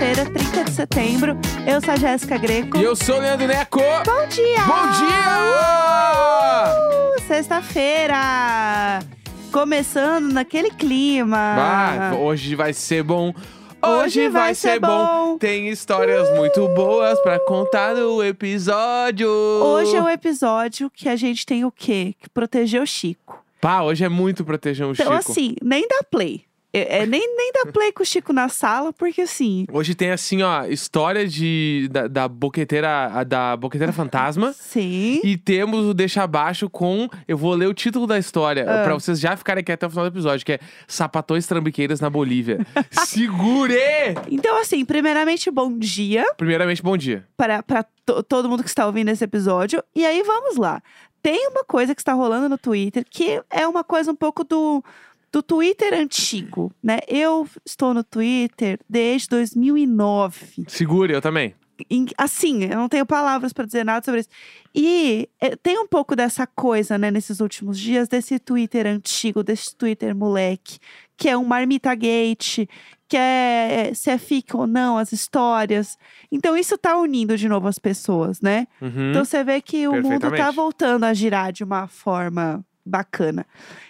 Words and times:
Hoje 0.00 0.14
sexta-feira, 0.14 0.24
30 0.30 0.64
de 0.64 0.70
setembro. 0.72 1.36
Eu 1.66 1.80
sou 1.82 1.92
a 1.92 1.96
Jéssica 1.96 2.38
Greco. 2.38 2.78
E 2.78 2.82
eu 2.82 2.96
sou 2.96 3.16
o 3.16 3.20
Leandro 3.20 3.46
Neco. 3.46 3.78
Bom 3.78 4.26
dia! 4.28 4.64
Bom 4.64 4.86
dia! 4.98 5.28
Uh, 7.16 7.20
Sexta-feira! 7.26 9.00
Começando 9.52 10.32
naquele 10.32 10.70
clima. 10.70 11.36
Ah, 11.38 12.14
hoje 12.18 12.54
vai 12.54 12.72
ser 12.72 13.02
bom. 13.02 13.34
Hoje 13.82 14.28
vai 14.30 14.54
ser 14.54 14.80
bom. 14.80 15.36
Tem 15.38 15.68
histórias 15.68 16.30
muito 16.34 16.66
boas 16.68 17.18
pra 17.20 17.38
contar 17.38 17.94
no 17.94 18.22
episódio. 18.24 19.28
Hoje 19.28 19.96
é 19.96 20.02
o 20.02 20.08
episódio 20.08 20.90
que 20.90 21.08
a 21.10 21.16
gente 21.16 21.44
tem 21.44 21.64
o 21.66 21.70
quê? 21.70 22.14
Que 22.18 22.28
proteger 22.30 22.80
o 22.80 22.86
Chico. 22.86 23.38
Pá, 23.60 23.82
hoje 23.82 24.02
é 24.04 24.08
muito 24.08 24.44
proteger 24.46 24.86
o 24.86 24.92
Então, 24.92 25.06
Chico. 25.18 25.30
assim, 25.30 25.54
nem 25.62 25.86
dá 25.86 26.02
play. 26.10 26.44
É, 26.72 26.98
é, 27.02 27.06
nem, 27.06 27.20
nem 27.36 27.52
dá 27.52 27.70
play 27.72 27.90
com 27.92 28.02
o 28.02 28.06
Chico 28.06 28.32
na 28.32 28.48
sala, 28.48 28.92
porque 28.92 29.22
assim. 29.22 29.66
Hoje 29.72 29.94
tem 29.94 30.10
assim, 30.12 30.42
ó, 30.42 30.64
história 30.66 31.26
de 31.26 31.88
da, 31.90 32.06
da 32.06 32.28
boqueteira, 32.28 33.24
da 33.24 33.56
boqueteira 33.56 33.92
fantasma. 33.92 34.52
Sim. 34.58 35.20
E 35.24 35.36
temos 35.36 35.84
o 35.86 35.92
Deixa 35.94 36.22
Abaixo 36.22 36.70
com. 36.70 37.08
Eu 37.26 37.36
vou 37.36 37.54
ler 37.54 37.66
o 37.66 37.74
título 37.74 38.06
da 38.06 38.18
história, 38.18 38.64
Ah. 38.68 38.84
pra 38.84 38.94
vocês 38.94 39.18
já 39.18 39.36
ficarem 39.36 39.62
aqui 39.62 39.72
até 39.72 39.86
o 39.86 39.90
final 39.90 40.04
do 40.04 40.12
episódio, 40.14 40.46
que 40.46 40.52
é 40.52 40.58
Sapatões 40.86 41.46
Trambiqueiras 41.46 42.00
na 42.00 42.08
Bolívia. 42.08 42.64
Segure! 42.90 43.74
Então, 44.30 44.60
assim, 44.60 44.84
primeiramente, 44.84 45.50
bom 45.50 45.76
dia 45.76 46.24
Primeiramente, 46.36 46.82
bom 46.82 46.96
dia. 46.96 47.26
para, 47.36 47.62
para 47.62 47.84
to- 48.06 48.22
todo 48.22 48.48
mundo 48.48 48.62
que 48.62 48.68
está 48.68 48.86
ouvindo 48.86 49.08
esse 49.10 49.24
episódio. 49.24 49.82
E 49.94 50.04
aí, 50.06 50.22
vamos 50.22 50.56
lá. 50.56 50.82
Tem 51.22 51.48
uma 51.48 51.64
coisa 51.64 51.94
que 51.94 52.00
está 52.00 52.14
rolando 52.14 52.48
no 52.48 52.56
Twitter 52.56 53.04
que 53.08 53.42
é 53.50 53.68
uma 53.68 53.84
coisa 53.84 54.10
um 54.10 54.14
pouco 54.16 54.42
do, 54.42 54.82
do 55.32 55.42
Twitter 55.42 55.94
antigo, 55.94 56.72
né? 56.82 56.98
Eu 57.06 57.46
estou 57.64 57.94
no 57.94 58.02
Twitter 58.02 58.78
desde 58.88 59.28
2009. 59.28 60.64
Segure, 60.66 61.12
eu 61.12 61.20
também. 61.20 61.54
Assim, 62.18 62.64
eu 62.64 62.76
não 62.76 62.88
tenho 62.88 63.06
palavras 63.06 63.52
para 63.52 63.64
dizer 63.64 63.84
nada 63.84 64.04
sobre 64.04 64.20
isso. 64.20 64.28
E 64.74 65.28
é, 65.40 65.56
tem 65.56 65.78
um 65.78 65.86
pouco 65.86 66.14
dessa 66.14 66.46
coisa, 66.46 66.98
né, 66.98 67.10
nesses 67.10 67.40
últimos 67.40 67.78
dias, 67.78 68.08
desse 68.08 68.38
Twitter 68.38 68.86
antigo, 68.86 69.42
desse 69.42 69.74
Twitter 69.74 70.14
moleque, 70.14 70.78
que 71.16 71.28
é 71.28 71.36
um 71.36 71.44
marmita 71.44 71.94
gate, 71.94 72.66
que 73.08 73.16
é 73.16 73.92
se 73.94 74.10
é 74.10 74.18
fica 74.18 74.56
ou 74.56 74.66
não 74.66 74.98
as 74.98 75.12
histórias. 75.12 75.96
Então 76.30 76.56
isso 76.56 76.76
tá 76.76 76.96
unindo 76.96 77.36
de 77.36 77.48
novo 77.48 77.66
as 77.66 77.78
pessoas, 77.78 78.40
né? 78.40 78.66
Uhum. 78.80 79.10
Então 79.10 79.24
você 79.24 79.42
vê 79.42 79.60
que 79.60 79.88
o 79.88 80.00
mundo 80.00 80.30
tá 80.30 80.50
voltando 80.50 81.04
a 81.04 81.14
girar 81.14 81.52
de 81.52 81.64
uma 81.64 81.88
forma 81.88 82.64
bacana. 82.90 83.46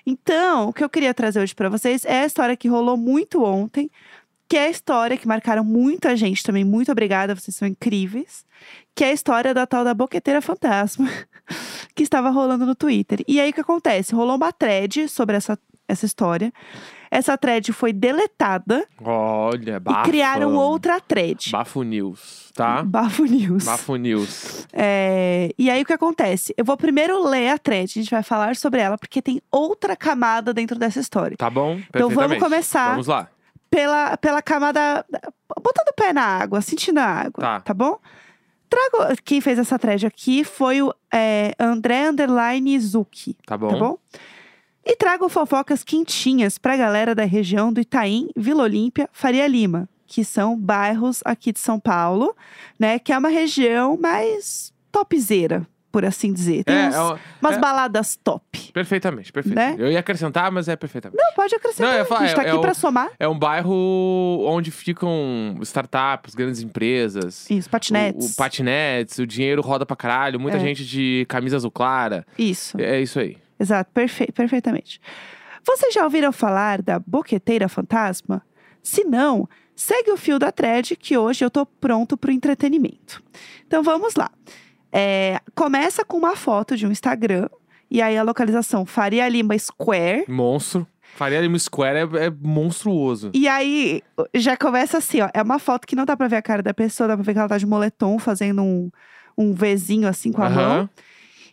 Então, 0.07 0.69
o 0.69 0.73
que 0.73 0.85
eu 0.85 0.89
queria 0.89 1.15
trazer 1.15 1.41
hoje 1.41 1.55
para 1.55 1.69
vocês 1.69 2.05
é 2.05 2.23
a 2.23 2.27
história 2.27 2.57
que 2.57 2.69
rolou 2.69 2.97
muito 2.97 3.43
ontem, 3.43 3.91
que 4.49 4.57
é 4.57 4.67
a 4.67 4.71
história 4.71 5.17
que 5.17 5.29
marcaram 5.29 5.65
muita 5.65 6.17
gente 6.17 6.43
também. 6.43 6.65
Muito 6.65 6.91
obrigada, 6.91 7.35
vocês 7.35 7.57
são 7.57 7.67
incríveis. 7.67 8.45
Que 8.95 9.05
é 9.05 9.09
a 9.09 9.13
história 9.13 9.55
da 9.55 9.67
tal 9.67 9.85
da 9.85 9.95
boqueteira 9.95 10.43
fantasma 10.43 11.09
que 11.95 12.03
estava 12.03 12.31
rolando 12.31 12.67
no 12.67 12.75
Twitter. 12.75 13.23
E 13.27 13.41
aí 13.41 13.51
o 13.51 13.53
que 13.53 13.61
acontece? 13.61 14.15
Rolou 14.15 14.37
uma 14.37 14.53
thread 14.53 15.09
sobre 15.09 15.37
essa, 15.37 15.59
essa 15.89 16.05
história. 16.05 16.53
Essa 17.11 17.37
thread 17.37 17.73
foi 17.73 17.93
deletada 17.93 18.87
Olha, 19.03 19.81
bafo. 19.81 20.01
e 20.01 20.03
criaram 20.05 20.55
outra 20.55 21.01
thread. 21.01 21.51
Bafo 21.51 21.83
News, 21.83 22.53
tá? 22.55 22.85
Bafo 22.85 23.25
News. 23.25 23.65
Bafo 23.65 23.97
News. 23.97 24.67
É, 24.73 25.53
e 25.59 25.69
aí 25.69 25.83
o 25.83 25.85
que 25.85 25.93
acontece? 25.93 26.55
Eu 26.57 26.65
vou 26.65 26.77
primeiro 26.77 27.21
ler 27.27 27.49
a 27.49 27.59
thread, 27.59 27.91
a 27.91 28.03
gente 28.03 28.11
vai 28.11 28.23
falar 28.23 28.55
sobre 28.55 28.81
ela, 28.81 28.97
porque 28.97 29.21
tem 29.21 29.43
outra 29.51 29.97
camada 29.97 30.55
dentro 30.55 30.79
dessa 30.79 31.01
história. 31.01 31.37
Tá 31.37 31.51
bom? 31.51 31.81
Então 31.89 32.09
vamos 32.11 32.39
começar. 32.39 32.91
Vamos 32.91 33.09
lá. 33.09 33.29
Pela, 33.69 34.17
pela 34.17 34.41
camada. 34.41 35.05
Botando 35.61 35.89
o 35.89 35.95
pé 35.95 36.13
na 36.13 36.23
água, 36.23 36.61
sentindo 36.61 36.99
a 36.99 37.05
água. 37.07 37.61
Tá. 37.61 37.75
bom? 37.75 37.99
Trago. 38.69 39.17
Quem 39.25 39.41
fez 39.41 39.59
essa 39.59 39.77
thread 39.79 40.07
aqui 40.07 40.45
foi 40.45 40.81
o 40.81 40.95
é, 41.13 41.55
André 41.59 42.09
Underline 42.09 42.79
Zuki. 42.79 43.37
Tá 43.45 43.59
bom? 43.59 43.69
Tá 43.69 43.77
bom? 43.77 43.99
E 44.85 44.97
trago 44.97 45.29
fofocas 45.29 45.85
quentinhas 45.85 46.59
pra 46.59 46.77
galera 46.77 47.15
da 47.15 47.25
região 47.25 47.73
do 47.73 47.81
Itaim, 47.81 48.29
Vila 48.37 48.63
Olímpia, 48.65 49.09
Faria 49.13 49.47
Lima, 49.47 49.89
que 50.07 50.25
são 50.25 50.59
bairros 50.59 51.21
aqui 51.25 51.53
de 51.53 51.59
São 51.61 51.79
Paulo, 51.79 52.35
né? 52.79 52.99
Que 52.99 53.13
é 53.13 53.19
uma 53.19 53.29
região 53.29 53.97
mais 54.01 54.73
topzeira, 54.91 55.67
por 55.93 56.05
assim 56.05 56.33
dizer. 56.33 56.65
Tem 56.65 56.75
É, 56.75 56.89
uns- 56.89 56.95
é 56.95 57.03
um- 57.03 57.19
umas 57.43 57.57
é- 57.57 57.61
baladas 57.61 58.19
top. 58.25 58.43
Perfeitamente, 58.73 59.31
perfeito. 59.31 59.55
Né? 59.55 59.77
Eu 59.79 59.93
ia 59.93 60.01
acrescentar, 60.01 60.51
mas 60.51 60.67
é 60.67 60.75
perfeitamente. 60.77 61.23
Não, 61.23 61.35
pode 61.35 61.55
acrescentar. 61.55 61.93
Não, 61.93 61.99
eu 61.99 62.07
falar, 62.07 62.21
a 62.23 62.27
gente 62.27 62.37
tá 62.37 62.43
é- 62.43 62.47
aqui 62.49 62.57
é 62.57 62.61
pra 62.61 62.73
o- 62.73 62.75
somar. 62.75 63.11
É 63.21 63.29
um 63.29 63.39
bairro 63.39 64.45
onde 64.47 64.71
ficam 64.71 65.57
startups, 65.63 66.35
grandes 66.35 66.63
empresas. 66.63 67.49
Isso, 67.51 67.69
patinetes. 67.69 68.31
O, 68.31 68.33
o 68.33 68.37
patinetes, 68.37 69.19
o 69.19 69.27
dinheiro 69.27 69.61
roda 69.63 69.85
pra 69.85 69.95
caralho, 69.95 70.41
muita 70.41 70.57
É. 70.57 70.61
gente 70.61 70.85
de 70.87 71.27
camisa 71.29 71.57
azul 71.57 71.71
clara. 71.71 72.27
Isso. 72.39 72.81
É 72.81 72.99
isso 73.01 73.21
aí. 73.21 73.37
Exato, 73.61 73.91
perfe 73.93 74.33
perfeitamente. 74.33 75.01
Vocês 75.65 75.93
já 75.93 76.03
ouviram 76.03 76.33
falar 76.33 76.81
da 76.81 76.99
boqueteira 76.99 77.69
fantasma? 77.69 78.43
Se 78.83 79.05
não, 79.05 79.47
segue 79.77 80.11
o 80.11 80.17
fio 80.17 80.39
da 80.39 80.51
thread 80.51 80.97
que 80.97 81.19
hoje 81.19 81.45
eu 81.45 81.51
tô 81.51 81.67
pronto 81.67 82.17
pro 82.17 82.33
entretenimento. 82.33 83.23
Então 83.67 83.83
vamos 83.83 84.15
lá. 84.15 84.31
É, 84.91 85.39
começa 85.55 86.05
com 86.05 86.17
uma 86.17 86.35
foto 86.35 86.77
de 86.77 86.87
um 86.87 86.91
Instagram, 86.91 87.49
e 87.91 88.01
aí 88.01 88.17
a 88.17 88.23
localização 88.23 88.87
Faria 88.87 89.29
Lima 89.29 89.57
Square. 89.59 90.25
Monstro. 90.29 90.87
Faria 91.17 91.41
Lima 91.41 91.59
Square 91.59 91.99
é, 91.99 92.27
é 92.27 92.31
monstruoso. 92.31 93.31
E 93.35 93.47
aí 93.47 94.01
já 94.35 94.57
começa 94.57 94.99
assim, 94.99 95.21
ó. 95.21 95.29
É 95.35 95.43
uma 95.43 95.59
foto 95.59 95.87
que 95.87 95.97
não 95.97 96.05
dá 96.05 96.17
pra 96.17 96.29
ver 96.29 96.37
a 96.37 96.43
cara 96.43 96.63
da 96.63 96.73
pessoa, 96.73 97.09
dá 97.09 97.17
pra 97.17 97.25
ver 97.25 97.33
que 97.33 97.39
ela 97.39 97.49
tá 97.49 97.59
de 97.59 97.67
moletom, 97.67 98.19
fazendo 98.19 98.63
um, 98.63 98.91
um 99.37 99.53
Vzinho 99.53 100.09
assim 100.09 100.33
com 100.33 100.43
a 100.43 100.49
mão. 100.49 100.73
Aham. 100.73 100.91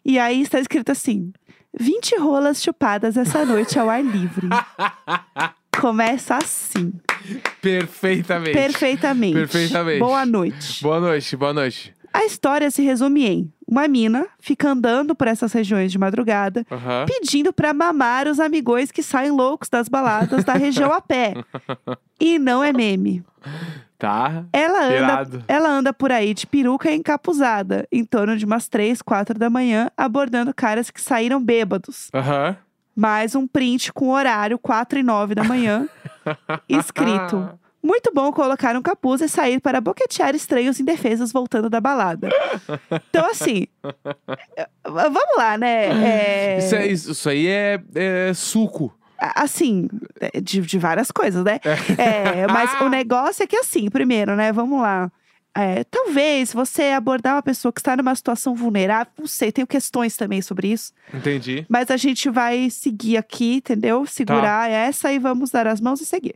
E 0.05 0.17
aí 0.19 0.41
está 0.41 0.59
escrito 0.59 0.91
assim: 0.91 1.33
20 1.79 2.17
rolas 2.17 2.61
chupadas 2.61 3.17
essa 3.17 3.45
noite 3.45 3.77
ao 3.79 3.89
ar 3.89 4.03
livre. 4.03 4.47
Começa 5.79 6.37
assim, 6.37 6.91
Perfeitamente. 7.61 8.53
perfeitamente. 8.53 9.33
Perfeitamente. 9.33 9.99
Boa 9.99 10.25
noite. 10.25 10.81
Boa 10.81 10.99
noite, 10.99 11.35
boa 11.35 11.53
noite. 11.53 11.93
A 12.11 12.25
história 12.25 12.71
se 12.71 12.81
resume 12.81 13.25
em: 13.25 13.53
uma 13.67 13.87
mina 13.87 14.25
fica 14.39 14.69
andando 14.69 15.13
por 15.13 15.27
essas 15.27 15.51
regiões 15.51 15.91
de 15.91 15.97
madrugada, 15.97 16.65
Aham. 16.71 17.05
pedindo 17.05 17.51
pra 17.51 17.73
mamar 17.73 18.27
os 18.27 18.39
amigões 18.39 18.91
que 18.91 19.03
saem 19.03 19.31
loucos 19.31 19.67
das 19.69 19.87
baladas 19.89 20.43
da 20.43 20.53
região 20.53 20.91
a 20.93 21.01
pé. 21.01 21.33
E 22.19 22.39
não 22.39 22.63
é 22.63 22.73
meme. 22.73 23.23
Tá. 23.99 24.43
Ela 24.51 24.85
anda, 24.85 24.95
Irado. 24.95 25.43
ela 25.47 25.69
anda 25.69 25.93
por 25.93 26.11
aí 26.11 26.33
de 26.33 26.47
peruca 26.47 26.91
encapuzada, 26.91 27.87
em 27.91 28.03
torno 28.03 28.35
de 28.35 28.43
umas 28.43 28.67
3, 28.67 29.03
4 29.03 29.37
da 29.37 29.51
manhã, 29.51 29.91
abordando 29.95 30.51
caras 30.51 30.89
que 30.89 30.99
saíram 30.99 31.39
bêbados. 31.39 32.09
Aham. 32.11 32.57
mais 32.95 33.35
um 33.35 33.45
print 33.47 33.93
com 33.93 34.09
horário 34.09 34.57
4 34.57 34.97
e 34.97 35.03
9 35.03 35.35
da 35.35 35.43
manhã, 35.43 35.87
escrito. 36.67 37.47
Muito 37.81 38.11
bom 38.13 38.31
colocar 38.31 38.75
um 38.75 38.81
capuz 38.81 39.21
e 39.21 39.29
sair 39.29 39.59
para 39.61 39.79
boquetear 39.79 40.35
estranhos 40.35 40.79
indefesos 40.79 41.31
voltando 41.31 41.69
da 41.69 41.79
balada. 41.79 42.27
Então, 43.09 43.25
assim, 43.29 43.67
vamos 44.85 45.21
lá, 45.37 45.57
né? 45.57 45.85
É, 46.03 46.57
Isso, 46.59 46.75
é- 46.75 46.87
isso 46.87 47.29
aí 47.29 47.47
é, 47.47 47.79
é 47.95 48.33
suco. 48.33 48.93
Assim, 49.19 49.87
é, 50.19 50.39
de, 50.39 50.61
de 50.61 50.77
várias 50.77 51.09
coisas, 51.11 51.43
né? 51.43 51.59
É, 51.97 52.45
mas 52.51 52.79
o 52.81 52.89
negócio 52.89 53.43
é 53.43 53.47
que, 53.47 53.55
assim, 53.55 53.89
primeiro, 53.89 54.35
né? 54.35 54.51
Vamos 54.51 54.81
lá. 54.81 55.11
É, 55.55 55.83
talvez 55.85 56.53
você 56.53 56.91
abordar 56.91 57.33
uma 57.33 57.41
pessoa 57.41 57.71
que 57.73 57.79
está 57.79 57.97
numa 57.97 58.13
situação 58.13 58.53
vulnerável, 58.53 59.11
não 59.17 59.25
sei, 59.25 59.51
tenho 59.51 59.65
questões 59.65 60.15
também 60.15 60.39
sobre 60.39 60.67
isso. 60.71 60.93
Entendi. 61.11 61.65
Mas 61.67 61.89
a 61.89 61.97
gente 61.97 62.29
vai 62.29 62.69
seguir 62.69 63.17
aqui, 63.17 63.55
entendeu? 63.55 64.05
Segurar 64.05 64.69
essa 64.69 65.11
e 65.11 65.17
vamos 65.17 65.49
dar 65.49 65.65
as 65.65 65.81
mãos 65.81 65.99
e 65.99 66.05
seguir. 66.05 66.35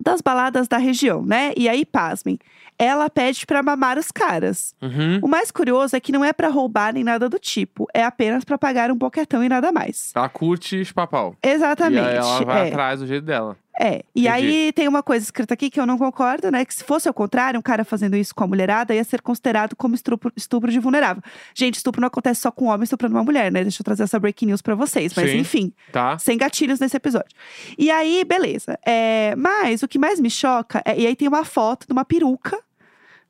Das 0.00 0.20
baladas 0.20 0.66
da 0.66 0.78
região, 0.78 1.24
né? 1.24 1.52
E 1.56 1.68
aí, 1.68 1.84
pasmem. 1.84 2.38
Ela 2.78 3.10
pede 3.10 3.44
pra 3.44 3.62
mamar 3.62 3.98
os 3.98 4.10
caras. 4.10 4.74
Uhum. 4.80 5.20
O 5.22 5.28
mais 5.28 5.50
curioso 5.50 5.94
é 5.94 6.00
que 6.00 6.10
não 6.10 6.24
é 6.24 6.32
pra 6.32 6.48
roubar 6.48 6.94
nem 6.94 7.04
nada 7.04 7.28
do 7.28 7.38
tipo. 7.38 7.86
É 7.92 8.02
apenas 8.02 8.42
pra 8.42 8.56
pagar 8.56 8.90
um 8.90 8.96
boquetão 8.96 9.44
e 9.44 9.50
nada 9.50 9.70
mais. 9.70 10.12
Ela 10.14 10.30
curte 10.30 10.82
chupapau. 10.82 11.36
Exatamente. 11.42 12.02
E 12.02 12.08
aí 12.08 12.16
ela 12.16 12.42
vai 12.42 12.68
é. 12.68 12.68
atrás 12.70 13.00
do 13.00 13.06
jeito 13.06 13.26
dela. 13.26 13.54
É, 13.82 14.04
e 14.14 14.26
Entendi. 14.26 14.28
aí 14.28 14.72
tem 14.74 14.86
uma 14.86 15.02
coisa 15.02 15.24
escrita 15.24 15.54
aqui 15.54 15.70
que 15.70 15.80
eu 15.80 15.86
não 15.86 15.96
concordo, 15.96 16.50
né? 16.50 16.66
Que 16.66 16.74
se 16.74 16.84
fosse 16.84 17.08
ao 17.08 17.14
contrário, 17.14 17.58
um 17.58 17.62
cara 17.62 17.82
fazendo 17.82 18.14
isso 18.14 18.34
com 18.34 18.44
a 18.44 18.46
mulherada 18.46 18.94
ia 18.94 19.02
ser 19.02 19.22
considerado 19.22 19.74
como 19.74 19.94
estupro, 19.94 20.30
estupro 20.36 20.70
de 20.70 20.78
vulnerável. 20.78 21.22
Gente, 21.54 21.76
estupro 21.76 21.98
não 21.98 22.08
acontece 22.08 22.42
só 22.42 22.50
com 22.50 22.66
um 22.66 22.68
homem 22.68 22.84
estuprando 22.84 23.14
uma 23.14 23.24
mulher, 23.24 23.50
né? 23.50 23.62
Deixa 23.62 23.80
eu 23.80 23.84
trazer 23.84 24.02
essa 24.02 24.18
breaking 24.20 24.46
news 24.46 24.60
pra 24.60 24.74
vocês. 24.74 25.14
Mas 25.16 25.30
Sim. 25.30 25.38
enfim, 25.38 25.72
Tá? 25.90 26.18
sem 26.18 26.36
gatilhos 26.36 26.78
nesse 26.78 26.94
episódio. 26.94 27.30
E 27.78 27.90
aí, 27.90 28.22
beleza. 28.22 28.78
É, 28.84 29.34
mas 29.36 29.82
o 29.82 29.88
que 29.88 29.98
mais 29.98 30.20
me 30.20 30.28
choca 30.28 30.82
é. 30.84 31.00
E 31.00 31.06
aí 31.06 31.16
tem 31.16 31.26
uma 31.26 31.46
foto 31.46 31.86
de 31.86 31.92
uma 31.94 32.04
peruca, 32.04 32.58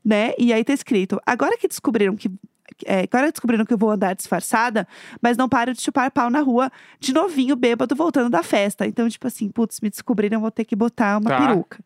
né? 0.04 0.32
E 0.36 0.52
aí 0.52 0.64
tá 0.64 0.72
escrito: 0.72 1.20
agora 1.24 1.56
que 1.56 1.68
descobriram 1.68 2.16
que. 2.16 2.28
É, 2.86 3.00
agora 3.10 3.30
descobriram 3.30 3.64
que 3.64 3.72
eu 3.74 3.78
vou 3.78 3.90
andar 3.90 4.14
disfarçada, 4.14 4.86
mas 5.20 5.36
não 5.36 5.48
paro 5.48 5.72
de 5.72 5.80
chupar 5.82 6.10
pau 6.10 6.30
na 6.30 6.40
rua 6.40 6.70
de 6.98 7.12
novinho, 7.12 7.56
bêbado, 7.56 7.94
voltando 7.94 8.30
da 8.30 8.42
festa. 8.42 8.86
Então, 8.86 9.08
tipo 9.08 9.26
assim, 9.26 9.48
putz, 9.48 9.80
me 9.80 9.90
descobriram, 9.90 10.40
vou 10.40 10.50
ter 10.50 10.64
que 10.64 10.74
botar 10.76 11.18
uma 11.18 11.30
Tá. 11.30 11.46
peruca. 11.46 11.78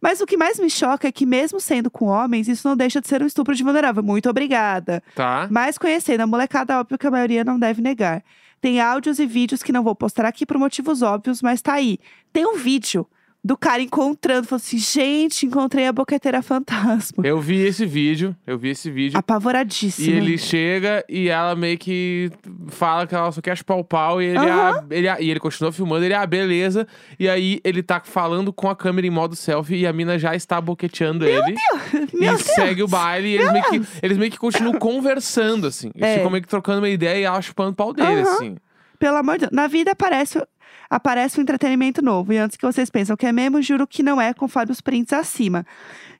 Mas 0.00 0.20
o 0.20 0.26
que 0.26 0.36
mais 0.36 0.58
me 0.58 0.70
choca 0.70 1.06
é 1.06 1.12
que, 1.12 1.26
mesmo 1.26 1.60
sendo 1.60 1.90
com 1.90 2.06
homens, 2.06 2.48
isso 2.48 2.66
não 2.66 2.74
deixa 2.74 3.00
de 3.02 3.08
ser 3.08 3.22
um 3.22 3.26
estupro 3.26 3.54
de 3.54 3.62
vulnerável. 3.62 4.02
Muito 4.02 4.30
obrigada. 4.30 5.02
Tá? 5.14 5.46
Mas 5.50 5.76
conhecendo 5.76 6.22
a 6.22 6.26
molecada, 6.26 6.78
óbvio 6.80 6.96
que 6.96 7.06
a 7.06 7.10
maioria 7.10 7.44
não 7.44 7.58
deve 7.58 7.82
negar. 7.82 8.22
Tem 8.62 8.80
áudios 8.80 9.18
e 9.18 9.26
vídeos 9.26 9.62
que 9.62 9.72
não 9.72 9.82
vou 9.82 9.94
postar 9.94 10.24
aqui 10.24 10.46
por 10.46 10.56
motivos 10.58 11.02
óbvios, 11.02 11.42
mas 11.42 11.60
tá 11.60 11.74
aí. 11.74 11.98
Tem 12.32 12.46
um 12.46 12.56
vídeo 12.56 13.06
do 13.42 13.56
cara 13.56 13.80
encontrando, 13.82 14.46
falou 14.46 14.58
assim: 14.62 14.76
gente, 14.78 15.46
encontrei 15.46 15.86
a 15.86 15.92
boqueteira 15.92 16.42
fantasma. 16.42 17.26
Eu 17.26 17.40
vi 17.40 17.60
esse 17.60 17.86
vídeo, 17.86 18.36
eu 18.46 18.58
vi 18.58 18.68
esse 18.70 18.90
vídeo. 18.90 19.18
Apavoradíssimo. 19.18 20.08
E 20.08 20.12
ele 20.12 20.36
chega 20.38 21.04
e 21.08 21.28
ela 21.28 21.54
meio 21.56 21.78
que 21.78 22.30
fala 22.68 23.06
que 23.06 23.14
ela 23.14 23.32
só 23.32 23.40
quer 23.40 23.56
chupar 23.56 23.78
o 23.78 23.84
pau 23.84 24.20
e 24.20 24.26
ele, 24.26 24.38
ah, 24.38 24.84
ele, 24.90 25.08
ah, 25.08 25.16
e 25.20 25.30
ele 25.30 25.40
continua 25.40 25.72
filmando, 25.72 26.04
ele, 26.04 26.12
ah, 26.14 26.26
beleza. 26.26 26.86
E 27.18 27.28
aí 27.28 27.60
ele 27.64 27.82
tá 27.82 28.00
falando 28.04 28.52
com 28.52 28.68
a 28.68 28.76
câmera 28.76 29.06
em 29.06 29.10
modo 29.10 29.34
selfie 29.34 29.76
e 29.80 29.86
a 29.86 29.92
mina 29.92 30.18
já 30.18 30.34
está 30.34 30.60
boqueteando 30.60 31.24
Meu 31.24 31.42
ele. 31.42 31.54
Deus, 31.56 32.12
e 32.12 32.16
meu 32.18 32.34
Deus. 32.34 32.42
segue 32.42 32.82
o 32.82 32.88
baile 32.88 33.28
e 33.28 33.34
eles 33.36 33.52
meio, 33.52 33.64
que, 33.64 33.82
eles 34.02 34.18
meio 34.18 34.30
que 34.30 34.38
continuam 34.38 34.78
conversando, 34.78 35.66
assim. 35.66 35.90
Eles 35.94 36.08
É. 36.10 36.16
ficam 36.16 36.30
meio 36.30 36.42
que 36.42 36.48
trocando 36.48 36.78
uma 36.80 36.88
ideia 36.88 37.20
e 37.20 37.24
ela 37.24 37.40
chupando 37.40 37.70
o 37.70 37.74
pau 37.74 37.92
dele, 37.94 38.20
Aham. 38.20 38.34
assim. 38.34 38.56
Pelo 39.00 39.16
amor 39.16 39.38
de 39.38 39.46
Deus. 39.46 39.52
Na 39.52 39.66
vida 39.66 39.92
aparece, 39.92 40.40
aparece 40.88 41.40
um 41.40 41.42
entretenimento 41.42 42.02
novo. 42.02 42.34
E 42.34 42.38
antes 42.38 42.56
que 42.56 42.66
vocês 42.66 42.90
pensam 42.90 43.16
que 43.16 43.26
é 43.26 43.32
mesmo, 43.32 43.62
juro 43.62 43.86
que 43.86 44.02
não 44.02 44.20
é, 44.20 44.34
conforme 44.34 44.70
os 44.70 44.80
prints 44.82 45.14
acima. 45.14 45.66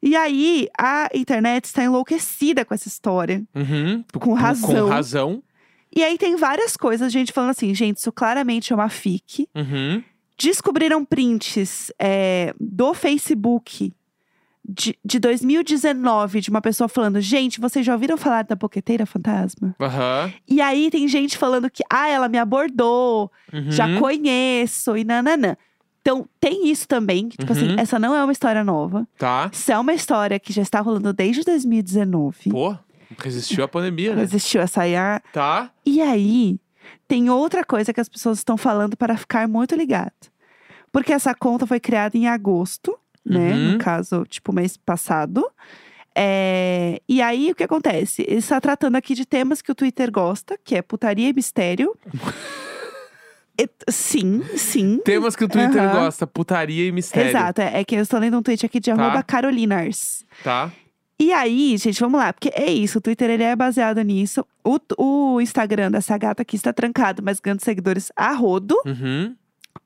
E 0.02 0.16
aí, 0.16 0.66
a 0.76 1.10
internet 1.14 1.66
está 1.66 1.84
enlouquecida 1.84 2.64
com 2.64 2.72
essa 2.72 2.88
história. 2.88 3.44
Uhum. 3.54 4.02
Com 4.18 4.32
razão. 4.32 4.88
Com 4.88 4.92
razão. 4.92 5.42
E 5.94 6.02
aí 6.02 6.16
tem 6.16 6.36
várias 6.36 6.76
coisas, 6.76 7.12
gente 7.12 7.32
falando 7.32 7.50
assim, 7.50 7.74
gente, 7.74 7.98
isso 7.98 8.10
claramente 8.10 8.72
é 8.72 8.76
uma 8.76 8.88
fic. 8.88 9.46
Uhum. 9.54 10.02
Descobriram 10.38 11.04
prints 11.04 11.92
é, 11.98 12.54
do 12.58 12.94
Facebook 12.94 13.92
de, 14.68 14.96
de 15.04 15.18
2019 15.18 16.40
de 16.40 16.50
uma 16.50 16.60
pessoa 16.60 16.88
falando: 16.88 17.20
gente, 17.20 17.60
vocês 17.60 17.84
já 17.84 17.92
ouviram 17.92 18.16
falar 18.16 18.42
da 18.44 18.54
boqueteira 18.54 19.06
fantasma? 19.06 19.74
Aham. 19.80 20.32
E 20.48 20.60
aí 20.60 20.90
tem 20.90 21.06
gente 21.08 21.36
falando 21.38 21.70
que, 21.70 21.82
ah, 21.90 22.08
ela 22.08 22.28
me 22.28 22.38
abordou, 22.38 23.30
Uhum. 23.52 23.70
já 23.70 23.98
conheço 23.98 24.96
e 24.96 25.04
nananã. 25.04 25.56
Então, 26.02 26.26
tem 26.40 26.68
isso 26.70 26.88
também. 26.88 27.28
que, 27.28 27.36
Tipo 27.36 27.52
assim, 27.52 27.68
Uhum. 27.72 27.78
essa 27.78 27.98
não 27.98 28.14
é 28.14 28.22
uma 28.24 28.32
história 28.32 28.64
nova. 28.64 29.06
Tá. 29.18 29.50
Isso 29.52 29.70
é 29.70 29.78
uma 29.78 29.92
história 29.92 30.38
que 30.40 30.52
já 30.52 30.62
está 30.62 30.80
rolando 30.80 31.12
desde 31.12 31.42
2019. 31.44 32.50
Pô, 32.50 32.74
resistiu 33.18 33.64
à 33.64 33.68
pandemia, 33.68 34.14
né? 34.14 34.26
Aí. 34.76 34.96
a- 34.96 35.20
Tá. 35.32 35.70
E 35.84 36.00
aí, 36.00 36.58
tem 37.06 37.28
outra 37.28 37.62
coisa 37.64 37.92
que 37.92 38.00
as 38.00 38.08
pessoas 38.08 38.38
estão 38.38 38.56
falando 38.56 38.96
para 38.96 39.16
ficar 39.16 39.46
muito 39.46 39.74
ligado. 39.74 40.12
Porque 40.90 41.12
essa 41.12 41.34
conta 41.34 41.66
foi 41.66 41.78
criada 41.78 42.16
em 42.16 42.26
agosto, 42.26 42.98
né? 43.30 43.52
Uhum. 43.52 43.72
No 43.72 43.78
caso, 43.78 44.24
tipo, 44.28 44.52
mês 44.52 44.76
passado. 44.76 45.46
É, 46.14 47.00
E 47.08 47.22
aí, 47.22 47.50
o 47.52 47.54
que 47.54 47.62
acontece? 47.64 48.22
Ele 48.26 48.38
está 48.38 48.60
tratando 48.60 48.96
aqui 48.96 49.14
de 49.14 49.24
temas 49.24 49.62
que 49.62 49.70
o 49.70 49.74
Twitter 49.74 50.10
gosta, 50.10 50.58
que 50.64 50.74
é 50.76 50.82
putaria 50.82 51.28
e 51.28 51.32
mistério. 51.32 51.96
Sim, 53.90 54.42
sim. 54.56 55.00
Temas 55.04 55.36
que 55.36 55.44
o 55.44 55.48
Twitter 55.48 55.82
Aham. 55.82 56.04
gosta, 56.04 56.26
putaria 56.26 56.86
e 56.86 56.92
mistério. 56.92 57.28
Exato, 57.28 57.60
é, 57.60 57.80
é 57.80 57.84
que 57.84 57.94
eu 57.94 58.00
estou 58.00 58.18
lendo 58.18 58.38
um 58.38 58.42
tweet 58.42 58.64
aqui 58.64 58.80
de 58.80 58.90
Tá. 58.90 58.96
arroba 59.02 59.22
carolinars. 59.22 60.24
Tá. 60.42 60.72
E 61.18 61.30
aí, 61.30 61.76
gente, 61.76 62.00
vamos 62.00 62.18
lá, 62.18 62.32
porque 62.32 62.50
é 62.54 62.70
isso, 62.72 62.96
o 62.96 63.00
Twitter 63.02 63.28
ele 63.28 63.42
é 63.42 63.54
baseado 63.54 64.00
nisso. 64.00 64.46
O, 64.64 64.78
o 64.96 65.40
Instagram 65.42 65.90
dessa 65.90 66.16
gata 66.16 66.40
aqui 66.40 66.56
está 66.56 66.72
trancado, 66.72 67.22
mas 67.22 67.38
ganhando 67.38 67.60
seguidores 67.60 68.10
a 68.16 68.32
rodo, 68.32 68.74
Uhum. 68.86 69.36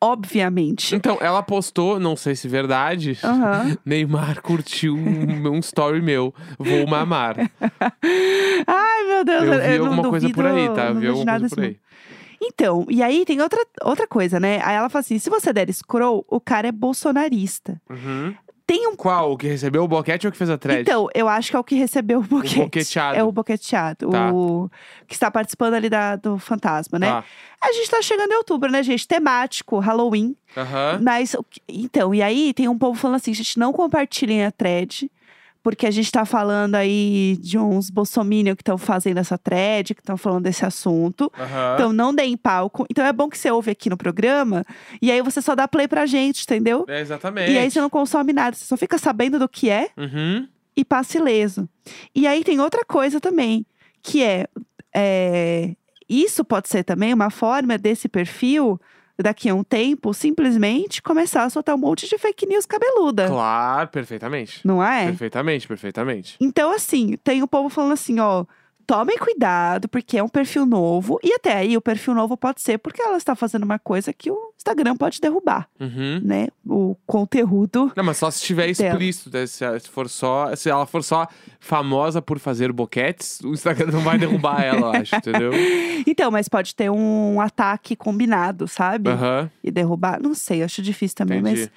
Obviamente. 0.00 0.94
Então, 0.94 1.18
ela 1.20 1.42
postou, 1.42 1.98
não 1.98 2.16
sei 2.16 2.36
se 2.36 2.46
é 2.46 2.50
verdade. 2.50 3.18
Aham. 3.22 3.76
Neymar 3.84 4.42
curtiu 4.42 4.94
um, 4.96 5.48
um 5.50 5.58
story 5.58 6.02
meu. 6.02 6.34
Vou 6.58 6.86
mamar. 6.86 7.36
Ai, 8.66 9.04
meu 9.06 9.24
Deus, 9.24 9.42
Eu 9.42 9.60
vi 9.60 9.78
não 9.78 9.86
alguma 9.86 10.10
coisa 10.10 10.28
duvido, 10.28 10.34
por 10.34 10.46
aí, 10.46 10.68
tá? 10.74 10.92
não 10.92 11.00
Vi 11.00 11.06
alguma 11.06 11.24
nada 11.24 11.40
coisa 11.40 11.54
por 11.54 11.62
desse 11.62 11.76
aí. 11.76 11.84
Então, 12.46 12.84
e 12.90 13.02
aí 13.02 13.24
tem 13.24 13.40
outra, 13.40 13.64
outra 13.82 14.06
coisa, 14.06 14.38
né? 14.38 14.60
Aí 14.62 14.76
ela 14.76 14.90
fala 14.90 15.00
assim: 15.00 15.18
se 15.18 15.30
você 15.30 15.52
der 15.52 15.72
scroll, 15.72 16.24
o 16.28 16.40
cara 16.40 16.68
é 16.68 16.72
bolsonarista. 16.72 17.80
Uhum. 17.88 18.34
Tem 18.66 18.88
um. 18.88 18.96
Qual? 18.96 19.32
O 19.32 19.36
que 19.36 19.46
recebeu 19.46 19.84
o 19.84 19.88
boquete 19.88 20.26
ou 20.26 20.30
o 20.30 20.32
que 20.32 20.38
fez 20.38 20.48
a 20.48 20.56
thread? 20.56 20.80
Então, 20.80 21.08
eu 21.14 21.28
acho 21.28 21.50
que 21.50 21.56
é 21.56 21.58
o 21.58 21.64
que 21.64 21.74
recebeu 21.74 22.20
o 22.20 22.22
boquete. 22.22 22.60
boqueteado. 22.60 23.18
É 23.18 23.22
o 23.22 23.30
boqueteado. 23.30 24.10
Tá. 24.10 24.32
O 24.32 24.70
que 25.06 25.14
está 25.14 25.30
participando 25.30 25.74
ali 25.74 25.90
da, 25.90 26.16
do 26.16 26.38
fantasma, 26.38 26.98
né? 26.98 27.08
Tá. 27.08 27.24
A 27.60 27.72
gente 27.72 27.90
tá 27.90 28.00
chegando 28.00 28.32
em 28.32 28.36
outubro, 28.36 28.70
né, 28.70 28.82
gente? 28.82 29.06
Temático, 29.06 29.78
Halloween. 29.78 30.34
Aham. 30.56 31.00
Mas, 31.02 31.34
o 31.34 31.44
então, 31.68 32.14
e 32.14 32.22
aí 32.22 32.54
tem 32.54 32.68
um 32.68 32.78
povo 32.78 32.98
falando 32.98 33.16
assim, 33.16 33.34
gente, 33.34 33.58
não 33.58 33.72
compartilhem 33.72 34.44
a 34.44 34.50
thread. 34.50 35.10
Porque 35.64 35.86
a 35.86 35.90
gente 35.90 36.12
tá 36.12 36.26
falando 36.26 36.74
aí 36.74 37.38
de 37.40 37.58
uns 37.58 37.88
bolsominion 37.88 38.54
que 38.54 38.60
estão 38.60 38.76
fazendo 38.76 39.16
essa 39.16 39.38
thread, 39.38 39.94
que 39.94 40.02
estão 40.02 40.18
falando 40.18 40.44
desse 40.44 40.62
assunto. 40.64 41.32
Aham. 41.36 41.74
Então, 41.74 41.90
não 41.92 42.14
deem 42.14 42.36
palco. 42.36 42.84
Então, 42.90 43.02
é 43.02 43.10
bom 43.14 43.30
que 43.30 43.38
você 43.38 43.50
ouve 43.50 43.70
aqui 43.70 43.88
no 43.88 43.96
programa. 43.96 44.62
E 45.00 45.10
aí, 45.10 45.22
você 45.22 45.40
só 45.40 45.54
dá 45.54 45.66
play 45.66 45.88
pra 45.88 46.04
gente, 46.04 46.42
entendeu? 46.42 46.84
É, 46.86 47.00
exatamente. 47.00 47.50
E 47.50 47.56
aí, 47.58 47.70
você 47.70 47.80
não 47.80 47.88
consome 47.88 48.30
nada. 48.34 48.54
Você 48.54 48.66
só 48.66 48.76
fica 48.76 48.98
sabendo 48.98 49.38
do 49.38 49.48
que 49.48 49.70
é 49.70 49.88
Uhum. 49.96 50.46
e 50.76 50.84
passa 50.84 51.16
ileso. 51.16 51.66
E 52.14 52.26
aí, 52.26 52.44
tem 52.44 52.60
outra 52.60 52.84
coisa 52.84 53.18
também. 53.18 53.64
Que 54.02 54.22
é, 54.22 54.46
é... 54.94 55.74
Isso 56.06 56.44
pode 56.44 56.68
ser 56.68 56.84
também 56.84 57.14
uma 57.14 57.30
forma 57.30 57.78
desse 57.78 58.06
perfil, 58.06 58.78
daqui 59.18 59.48
a 59.48 59.54
um 59.54 59.62
tempo, 59.62 60.12
simplesmente 60.12 61.02
começar 61.02 61.44
a 61.44 61.50
soltar 61.50 61.74
um 61.74 61.78
monte 61.78 62.08
de 62.08 62.18
fake 62.18 62.46
news 62.46 62.66
cabeluda. 62.66 63.28
Claro, 63.28 63.88
perfeitamente. 63.88 64.60
Não 64.66 64.82
é? 64.82 65.06
Perfeitamente, 65.06 65.68
perfeitamente. 65.68 66.36
Então, 66.40 66.72
assim, 66.72 67.16
tem 67.22 67.42
o 67.42 67.48
povo 67.48 67.68
falando 67.68 67.92
assim, 67.92 68.18
ó. 68.18 68.44
Tomem 68.86 69.16
cuidado, 69.18 69.88
porque 69.88 70.18
é 70.18 70.22
um 70.22 70.28
perfil 70.28 70.66
novo. 70.66 71.18
E 71.22 71.32
até 71.32 71.54
aí, 71.56 71.76
o 71.76 71.80
perfil 71.80 72.14
novo 72.14 72.36
pode 72.36 72.60
ser 72.60 72.78
porque 72.78 73.00
ela 73.02 73.16
está 73.16 73.34
fazendo 73.34 73.62
uma 73.64 73.78
coisa 73.78 74.12
que 74.12 74.30
o 74.30 74.52
Instagram 74.56 74.96
pode 74.96 75.20
derrubar, 75.20 75.68
Uhum. 75.80 76.20
né? 76.22 76.48
O 76.66 76.96
conteúdo. 77.06 77.92
Não, 77.96 78.04
mas 78.04 78.16
só 78.16 78.30
se 78.30 78.38
estiver 78.40 78.68
explícito, 78.68 79.30
né? 79.36 79.46
se, 79.46 79.64
for 79.90 80.08
só, 80.08 80.54
se 80.56 80.68
ela 80.70 80.86
for 80.86 81.02
só 81.02 81.26
famosa 81.60 82.20
por 82.22 82.38
fazer 82.38 82.72
boquetes, 82.72 83.40
o 83.40 83.52
Instagram 83.52 83.90
não 83.92 84.00
vai 84.00 84.18
derrubar 84.18 84.62
ela, 84.62 84.80
eu 84.96 85.00
acho, 85.02 85.16
entendeu? 85.16 85.50
Então, 86.06 86.30
mas 86.30 86.48
pode 86.48 86.74
ter 86.74 86.90
um 86.90 87.40
ataque 87.40 87.96
combinado, 87.96 88.68
sabe? 88.68 89.08
Aham, 89.10 89.50
E 89.62 89.70
derrubar. 89.70 90.20
Não 90.22 90.34
sei, 90.34 90.62
acho 90.62 90.82
difícil 90.82 91.16
também, 91.16 91.38
entendi. 91.40 91.60
mas 91.62 91.70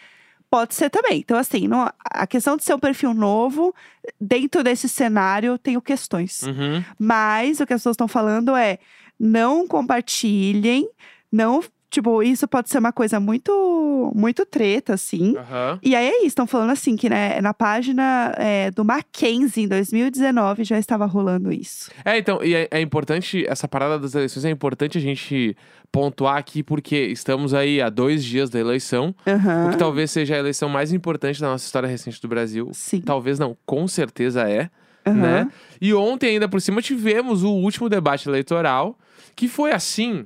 pode 0.49 0.73
ser 0.75 0.89
também. 0.89 1.19
Então, 1.19 1.37
assim, 1.37 1.67
não- 1.67 1.91
a 2.03 2.25
questão 2.27 2.55
de 2.57 2.63
ser 2.63 2.73
um 2.73 2.79
perfil 2.79 3.13
novo, 3.13 3.73
dentro 4.19 4.63
desse 4.63 4.87
cenário, 4.89 5.57
tenho 5.57 5.81
questões. 5.81 6.43
Uhum. 6.43 6.83
Mas 6.97 7.59
o 7.59 7.65
que 7.65 7.73
as 7.73 7.79
pessoas 7.81 7.93
estão 7.95 8.07
falando 8.07 8.55
é 8.55 8.79
não 9.19 9.67
compartilhem, 9.67 10.87
não. 11.31 11.63
Tipo, 11.89 12.21
isso 12.21 12.45
pode 12.49 12.69
ser 12.69 12.79
uma 12.79 12.91
coisa 12.91 13.17
muito, 13.17 14.11
muito 14.13 14.45
treta, 14.45 14.93
assim. 14.93 15.37
Aham. 15.37 15.79
E 15.81 15.95
aí 15.95 16.05
é 16.05 16.17
isso, 16.17 16.27
estão 16.27 16.45
falando 16.45 16.71
assim, 16.71 16.97
que 16.97 17.09
né, 17.09 17.39
na 17.39 17.53
página 17.53 18.33
é, 18.37 18.69
do 18.71 18.83
Mackenzie, 18.83 19.63
em 19.63 19.67
2019, 19.69 20.65
já 20.65 20.77
estava 20.77 21.05
rolando 21.05 21.49
isso. 21.49 21.89
É, 22.03 22.17
então, 22.17 22.43
e 22.43 22.53
é, 22.53 22.67
é 22.71 22.81
importante, 22.81 23.45
essa 23.47 23.69
parada 23.69 23.97
das 23.97 24.13
eleições 24.13 24.43
é 24.43 24.49
importante 24.49 24.97
a 24.97 25.01
gente 25.01 25.55
pontuar 25.91 26.37
aqui, 26.37 26.61
porque 26.61 26.95
estamos 26.95 27.53
aí 27.53 27.81
há 27.81 27.89
dois 27.89 28.23
dias 28.23 28.49
da 28.49 28.59
eleição, 28.59 29.15
o 29.25 29.29
Aham. 29.29 29.69
que 29.71 29.77
talvez 29.77 30.11
seja 30.11 30.35
a 30.35 30.37
eleição 30.39 30.69
mais 30.69 30.91
importante 30.93 31.41
da 31.41 31.47
nossa 31.47 31.65
história 31.65 31.87
recente 31.87 32.21
do 32.21 32.27
Brasil. 32.27 32.69
Sim. 32.73 33.01
Talvez 33.01 33.39
não, 33.39 33.57
com 33.65 33.87
certeza 33.87 34.49
é, 34.49 34.69
Aham. 35.05 35.15
né? 35.15 35.51
E 35.81 35.93
ontem, 35.93 36.31
ainda 36.31 36.47
por 36.47 36.61
cima, 36.61 36.81
tivemos 36.81 37.43
o 37.43 37.51
último 37.51 37.89
debate 37.89 38.27
eleitoral, 38.27 38.97
que 39.35 39.47
foi 39.47 39.71
assim. 39.71 40.25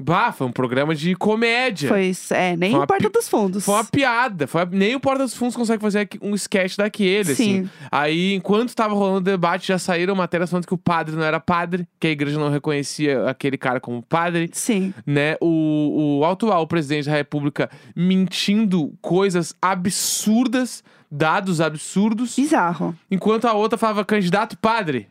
Bah, 0.00 0.32
foi 0.32 0.46
um 0.46 0.52
programa 0.52 0.94
de 0.94 1.14
comédia. 1.14 1.88
Foi. 1.88 2.12
É, 2.30 2.56
nem 2.56 2.74
o 2.76 2.86
Porta 2.86 3.08
pi- 3.08 3.12
dos 3.12 3.28
Fundos. 3.28 3.64
Foi 3.64 3.74
uma 3.74 3.84
piada. 3.84 4.46
Foi 4.46 4.64
uma- 4.64 4.70
Nem 4.76 4.94
o 4.96 5.00
Porta 5.00 5.22
dos 5.24 5.34
Fundos 5.34 5.54
consegue 5.54 5.82
fazer 5.82 6.08
um 6.22 6.34
sketch 6.34 6.76
daquele, 6.76 7.32
assim. 7.32 7.64
Sim. 7.64 7.70
Aí, 7.90 8.34
enquanto 8.34 8.74
tava 8.74 8.94
rolando 8.94 9.18
o 9.18 9.20
debate, 9.20 9.68
já 9.68 9.78
saíram 9.78 10.14
matérias 10.14 10.50
falando 10.50 10.66
que 10.66 10.74
o 10.74 10.78
padre 10.78 11.14
não 11.14 11.22
era 11.22 11.38
padre, 11.38 11.86
que 12.00 12.06
a 12.06 12.10
igreja 12.10 12.38
não 12.38 12.50
reconhecia 12.50 13.28
aquele 13.28 13.56
cara 13.58 13.78
como 13.80 14.02
padre, 14.02 14.48
Sim. 14.52 14.92
né? 15.06 15.36
O, 15.40 16.18
o 16.20 16.24
atual 16.24 16.66
presidente 16.66 17.06
da 17.06 17.12
república 17.16 17.68
mentindo 17.94 18.92
coisas 19.00 19.54
absurdas, 19.60 20.82
dados 21.10 21.60
absurdos, 21.60 22.36
Bizarro. 22.36 22.94
enquanto 23.10 23.46
a 23.46 23.52
outra 23.52 23.78
falava 23.78 24.04
candidato 24.04 24.56
padre. 24.56 25.08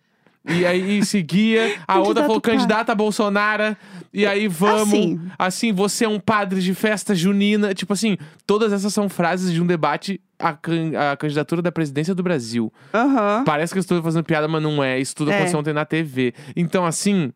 E 0.48 0.66
aí 0.66 1.04
seguia, 1.06 1.76
a 1.88 2.00
outra 2.00 2.24
falou 2.24 2.40
candidata 2.42 2.92
a 2.92 2.96
Bolsonaro, 2.96 3.76
e 4.12 4.26
aí 4.26 4.48
vamos, 4.48 4.94
Assim. 4.94 5.20
assim, 5.38 5.74
você 5.74 6.06
é 6.06 6.10
um 6.10 6.20
padre 6.20 6.62
de 6.62 6.74
festa 6.74 7.14
junina. 7.14 7.74
Tipo 7.74 7.94
assim, 7.94 8.18
todas 8.48 8.72
essas 8.74 8.94
são 8.94 9.10
frases 9.10 9.52
de 9.52 9.62
um 9.62 9.68
debate 9.68 10.20
à, 10.40 10.54
can- 10.54 10.94
à 11.12 11.16
candidatura 11.18 11.62
da 11.62 11.72
presidência 11.72 12.16
do 12.16 12.24
Brasil. 12.24 12.72
Aham. 12.94 13.44
Parece 13.46 13.74
que 13.74 13.80
eu 13.80 13.82
estou 13.82 14.02
fazendo 14.02 14.24
piada, 14.24 14.48
mas 14.48 14.64
não 14.64 14.82
é. 14.84 14.98
Isso 14.98 15.14
tudo 15.16 15.30
É. 15.32 15.36
aconteceu 15.36 15.60
ontem 15.60 15.74
na 15.74 15.86
TV. 15.86 16.34
Então, 16.56 16.86
assim, 16.86 17.32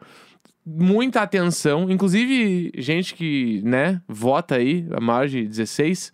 muita 0.66 1.22
atenção. 1.22 1.92
Inclusive, 1.92 2.72
gente 2.78 3.14
que, 3.14 3.62
né, 3.66 4.02
vota 4.08 4.56
aí, 4.56 4.88
a 4.92 5.02
maior 5.02 5.28
de 5.28 5.46
16. 5.46 6.12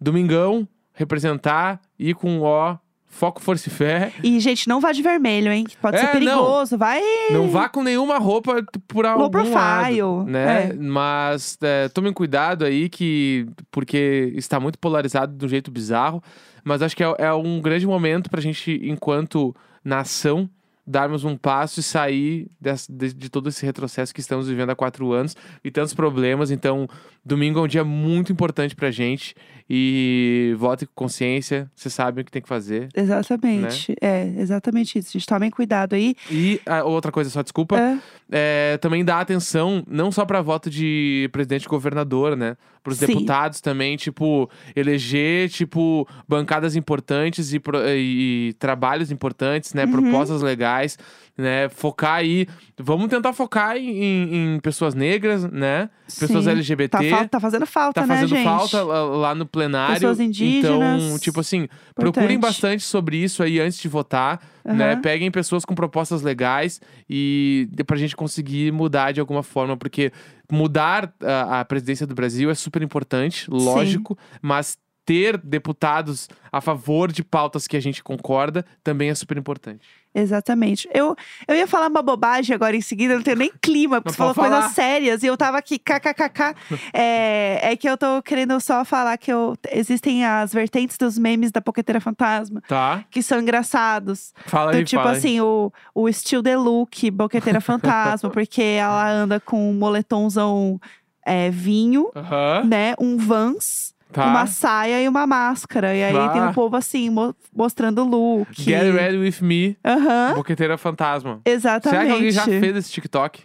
Domingão, 0.00 0.66
representar, 0.94 1.80
ir 1.98 2.14
com 2.14 2.40
O, 2.40 2.76
foco, 3.10 3.40
força 3.42 3.68
e 3.68 3.72
fé. 3.72 4.12
E, 4.22 4.40
gente, 4.40 4.66
não 4.68 4.80
vá 4.80 4.92
de 4.92 5.02
vermelho, 5.02 5.52
hein? 5.52 5.66
Pode 5.82 5.96
É, 5.96 6.00
ser 6.00 6.06
perigoso. 6.12 6.78
Vai. 6.78 7.02
Não 7.30 7.50
vá 7.50 7.68
com 7.68 7.82
nenhuma 7.82 8.16
roupa 8.18 8.64
por 8.88 9.04
algum 9.04 9.22
Low 9.22 9.30
profile, 9.30 9.54
lado, 10.02 10.24
né? 10.24 10.68
é. 10.70 10.72
Mas 10.74 11.58
é, 11.60 11.88
tomem 11.90 12.12
cuidado 12.12 12.64
aí 12.64 12.88
que 12.88 13.46
porque 13.70 14.32
está 14.36 14.58
muito 14.58 14.78
polarizado 14.78 15.36
de 15.36 15.44
um 15.44 15.48
jeito 15.48 15.70
bizarro, 15.70 16.22
mas 16.64 16.80
acho 16.80 16.96
que 16.96 17.04
é, 17.04 17.14
é 17.18 17.32
um 17.34 17.60
grande 17.60 17.86
momento 17.86 18.30
pra 18.30 18.40
gente 18.40 18.80
enquanto 18.84 19.54
nação 19.84 20.48
darmos 20.86 21.22
um 21.24 21.36
passo 21.36 21.78
e 21.78 21.82
sair 21.82 22.48
des- 22.60 22.88
de, 22.90 23.12
de 23.12 23.28
todo 23.28 23.48
esse 23.48 23.64
retrocesso 23.64 24.12
que 24.12 24.18
estamos 24.20 24.48
vivendo 24.48 24.70
há 24.70 24.74
quatro 24.74 25.12
anos 25.12 25.36
e 25.62 25.70
tantos 25.70 25.94
problemas. 25.94 26.50
Então, 26.50 26.88
domingo 27.24 27.60
é 27.60 27.62
um 27.62 27.68
dia 27.68 27.84
muito 27.84 28.32
importante 28.32 28.74
pra 28.74 28.90
gente 28.90 29.34
e 29.72 30.52
vote 30.58 30.84
com 30.84 31.04
consciência. 31.04 31.70
Vocês 31.76 31.94
sabem 31.94 32.22
o 32.22 32.24
que 32.24 32.30
tem 32.32 32.42
que 32.42 32.48
fazer. 32.48 32.88
Exatamente. 32.92 33.92
Né? 33.92 33.96
É, 34.00 34.34
exatamente 34.40 34.98
isso. 34.98 35.12
Gente, 35.12 35.26
tomem 35.26 35.48
cuidado 35.48 35.94
aí. 35.94 36.16
E 36.28 36.60
a 36.66 36.82
outra 36.82 37.12
coisa, 37.12 37.30
só 37.30 37.40
desculpa. 37.40 37.78
É, 37.78 37.98
é, 38.32 38.78
também 38.78 39.04
dá 39.04 39.20
atenção 39.20 39.84
não 39.86 40.10
só 40.10 40.24
para 40.24 40.42
voto 40.42 40.68
de 40.68 41.28
presidente 41.30 41.64
e 41.64 41.68
governador, 41.68 42.36
né? 42.36 42.56
Para 42.82 42.92
os 42.92 42.98
deputados 42.98 43.60
também, 43.60 43.96
tipo, 43.96 44.50
eleger, 44.74 45.50
tipo, 45.50 46.08
bancadas 46.26 46.74
importantes 46.74 47.52
e, 47.52 47.60
e 47.96 48.54
trabalhos 48.58 49.10
importantes, 49.12 49.74
né? 49.74 49.84
Uhum. 49.84 49.92
Propostas 49.92 50.40
legais, 50.42 50.98
né? 51.36 51.68
Focar 51.68 52.14
aí. 52.14 52.46
Vamos 52.78 53.08
tentar 53.08 53.34
focar 53.34 53.76
em, 53.76 54.54
em- 54.56 54.60
pessoas 54.60 54.94
negras, 54.94 55.44
né? 55.44 55.90
Pessoas 56.18 56.44
sim. 56.44 56.50
LGBT. 56.52 57.10
Tá, 57.10 57.28
tá 57.28 57.40
fazendo 57.40 57.66
falta, 57.66 58.00
Tá 58.00 58.06
né, 58.06 58.14
fazendo 58.14 58.30
gente? 58.30 58.44
falta 58.44 58.82
lá, 58.82 59.04
lá 59.04 59.34
no 59.34 59.44
plenário. 59.60 59.94
Pessoas 59.94 60.20
indígenas. 60.20 61.02
Então, 61.02 61.18
tipo 61.18 61.40
assim, 61.40 61.68
procurem 61.94 62.36
Importante. 62.36 62.40
bastante 62.40 62.82
sobre 62.82 63.16
isso 63.16 63.42
aí 63.42 63.60
antes 63.60 63.78
de 63.78 63.88
votar, 63.88 64.40
né? 64.64 64.92
Aham. 64.92 65.00
Peguem 65.02 65.30
pessoas 65.30 65.64
com 65.64 65.74
propostas 65.74 66.22
legais 66.22 66.80
e 67.08 67.68
pra 67.86 67.96
gente 67.96 68.16
conseguir 68.16 68.72
mudar 68.72 69.12
de 69.12 69.20
alguma 69.20 69.42
forma, 69.42 69.76
porque 69.76 70.12
mudar 70.50 71.12
a, 71.22 71.60
a 71.60 71.64
presidência 71.64 72.06
do 72.06 72.14
Brasil 72.14 72.50
é 72.50 72.54
super 72.54 72.82
importante, 72.82 73.50
lógico, 73.50 74.18
mas 74.40 74.78
ter 75.04 75.36
deputados 75.38 76.28
a 76.52 76.60
favor 76.60 77.10
de 77.10 77.24
pautas 77.24 77.66
que 77.66 77.76
a 77.76 77.80
gente 77.80 78.02
concorda 78.02 78.64
também 78.82 79.10
é 79.10 79.14
super 79.14 79.36
importante. 79.36 79.86
Exatamente. 80.14 80.88
Eu, 80.92 81.14
eu 81.46 81.54
ia 81.54 81.66
falar 81.66 81.86
uma 81.88 82.02
bobagem 82.02 82.54
agora 82.54 82.74
em 82.76 82.80
seguida, 82.80 83.14
não 83.14 83.22
tenho 83.22 83.36
nem 83.36 83.52
clima, 83.62 84.00
porque 84.00 84.10
Não 84.20 84.28
você 84.28 84.34
falou 84.34 84.34
falar. 84.34 84.50
coisas 84.58 84.72
sérias 84.74 85.22
e 85.22 85.26
eu 85.26 85.36
tava 85.36 85.58
aqui, 85.58 85.78
kkkk. 85.78 86.54
é, 86.92 87.72
é 87.72 87.76
que 87.76 87.88
eu 87.88 87.96
tô 87.96 88.20
querendo 88.22 88.58
só 88.60 88.84
falar 88.84 89.16
que 89.18 89.32
eu, 89.32 89.56
existem 89.70 90.24
as 90.26 90.52
vertentes 90.52 90.98
dos 90.98 91.16
memes 91.16 91.52
da 91.52 91.60
Poqueteira 91.60 92.00
Fantasma, 92.00 92.60
Tá? 92.66 93.04
que 93.10 93.22
são 93.22 93.40
engraçados. 93.40 94.32
Fala 94.46 94.70
Então, 94.72 94.78
aí, 94.80 94.84
tipo 94.84 95.00
fala 95.02 95.12
aí. 95.14 95.18
assim, 95.18 95.40
o, 95.40 95.72
o 95.94 96.08
estilo 96.08 96.42
de 96.42 96.56
look, 96.56 97.10
Boqueteira 97.10 97.60
Fantasma, 97.60 98.30
porque 98.30 98.62
ela 98.62 99.08
anda 99.10 99.38
com 99.38 99.70
um 99.70 99.74
moletomzão 99.74 100.80
é, 101.24 101.50
vinho, 101.50 102.10
Aham, 102.16 102.64
né? 102.64 102.94
Um 102.98 103.16
Vans, 103.16 103.94
tá. 104.12 104.26
uma 104.26 104.46
saia 104.46 105.02
e 105.02 105.08
uma 105.08 105.26
máscara. 105.26 105.94
E 105.94 106.02
aí 106.04 106.12
Tá. 106.12 106.28
tem 106.30 106.42
um 106.42 106.52
povo 106.52 106.76
assim, 106.76 107.10
mo- 107.10 107.34
mostrando 107.54 108.02
look. 108.04 108.48
Get 108.60 108.92
ready 108.94 109.16
with 109.18 109.40
me, 109.44 109.76
Aham, 109.84 110.34
boqueteira 110.34 110.76
fantasma. 110.78 111.40
exatamente. 111.44 111.90
Será 111.90 112.06
que 112.06 112.12
alguém 112.12 112.30
já 112.30 112.44
fez 112.44 112.76
esse 112.76 112.90
TikTok? 112.92 113.42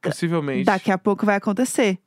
Possivelmente. 0.00 0.64
Daqui 0.64 0.90
a 0.90 0.98
pouco 0.98 1.24
vai 1.24 1.36
acontecer. 1.36 1.98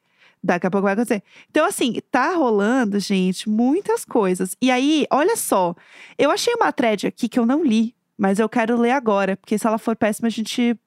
Daqui 0.43 0.67
a 0.67 0.71
pouco 0.71 0.83
vai 0.83 0.93
acontecer. 0.93 1.23
Então, 1.49 1.65
assim, 1.65 1.95
tá 2.11 2.35
rolando, 2.35 2.99
gente, 2.99 3.49
muitas 3.49 4.05
coisas. 4.05 4.55
E 4.61 4.69
aí, 4.69 5.07
olha 5.11 5.35
só, 5.35 5.73
eu 6.17 6.29
achei 6.29 6.53
uma 6.53 6.71
thread 6.71 7.07
aqui 7.07 7.27
que 7.27 7.39
eu 7.39 7.45
não 7.45 7.63
li, 7.63 7.95
mas 8.17 8.37
eu 8.37 8.47
quero 8.47 8.77
ler 8.79 8.91
agora, 8.91 9.35
porque 9.37 9.57
se 9.57 9.65
ela 9.65 9.77
for 9.79 9.95
péssima, 9.95 10.27
a 10.27 10.31
gente 10.31 10.77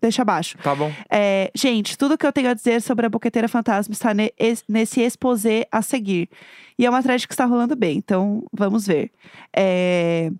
deixa 0.00 0.22
abaixo. 0.22 0.56
Tá 0.58 0.74
bom. 0.74 0.92
É, 1.10 1.50
gente, 1.54 1.96
tudo 1.98 2.16
que 2.16 2.26
eu 2.26 2.32
tenho 2.32 2.48
a 2.50 2.54
dizer 2.54 2.80
sobre 2.82 3.06
a 3.06 3.08
Boqueteira 3.08 3.48
Fantasma 3.48 3.92
está 3.92 4.14
ne- 4.14 4.32
es- 4.38 4.64
nesse 4.68 5.00
exposé 5.00 5.66
a 5.72 5.82
seguir. 5.82 6.28
E 6.78 6.84
é 6.86 6.90
uma 6.90 7.02
thread 7.02 7.26
que 7.26 7.32
está 7.34 7.44
rolando 7.44 7.74
bem, 7.74 7.96
então 7.98 8.44
vamos 8.52 8.86
ver. 8.86 9.10
É, 9.54 10.30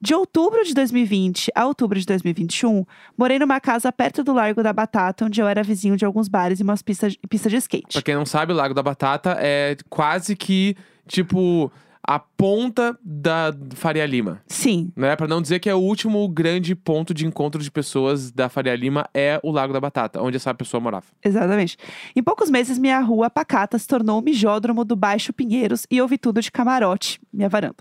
De 0.00 0.14
outubro 0.14 0.62
de 0.62 0.74
2020 0.74 1.50
a 1.54 1.64
outubro 1.66 1.98
de 1.98 2.04
2021, 2.04 2.84
morei 3.16 3.38
numa 3.38 3.58
casa 3.58 3.90
perto 3.90 4.22
do 4.22 4.32
Largo 4.34 4.62
da 4.62 4.70
Batata, 4.72 5.24
onde 5.24 5.40
eu 5.40 5.48
era 5.48 5.62
vizinho 5.62 5.96
de 5.96 6.04
alguns 6.04 6.28
bares 6.28 6.60
e 6.60 6.62
umas 6.62 6.82
pistas 6.82 7.16
pista 7.28 7.48
de 7.48 7.56
skate. 7.56 7.94
Pra 7.94 8.02
quem 8.02 8.14
não 8.14 8.26
sabe, 8.26 8.52
o 8.52 8.56
Lago 8.56 8.74
da 8.74 8.82
Batata 8.82 9.36
é 9.40 9.74
quase 9.88 10.36
que, 10.36 10.76
tipo, 11.08 11.72
a 12.06 12.18
ponta 12.18 12.96
da 13.02 13.54
Faria 13.74 14.06
Lima. 14.06 14.40
Sim, 14.46 14.92
Né? 14.94 15.16
Pra 15.16 15.26
não 15.26 15.42
dizer 15.42 15.58
que 15.58 15.68
é 15.68 15.74
o 15.74 15.78
último 15.78 16.26
grande 16.28 16.74
ponto 16.74 17.12
de 17.12 17.26
encontro 17.26 17.62
de 17.62 17.70
pessoas 17.70 18.30
da 18.30 18.48
Faria 18.48 18.76
Lima 18.76 19.08
é 19.12 19.40
o 19.42 19.50
Lago 19.50 19.72
da 19.72 19.80
Batata, 19.80 20.22
onde 20.22 20.36
essa 20.36 20.54
pessoa 20.54 20.80
morava. 20.80 21.06
exatamente. 21.24 21.76
Em 22.14 22.22
poucos 22.22 22.50
meses, 22.50 22.78
minha 22.78 23.00
rua 23.00 23.28
pacata 23.28 23.78
se 23.78 23.86
tornou 23.86 24.18
o 24.20 24.22
mijódromo 24.22 24.84
do 24.84 24.94
Baixo 24.94 25.32
Pinheiros 25.32 25.86
e 25.90 25.96
eu 25.96 26.06
vi 26.06 26.18
tudo 26.18 26.40
de 26.40 26.50
camarote, 26.50 27.20
minha 27.32 27.48
varanda. 27.48 27.76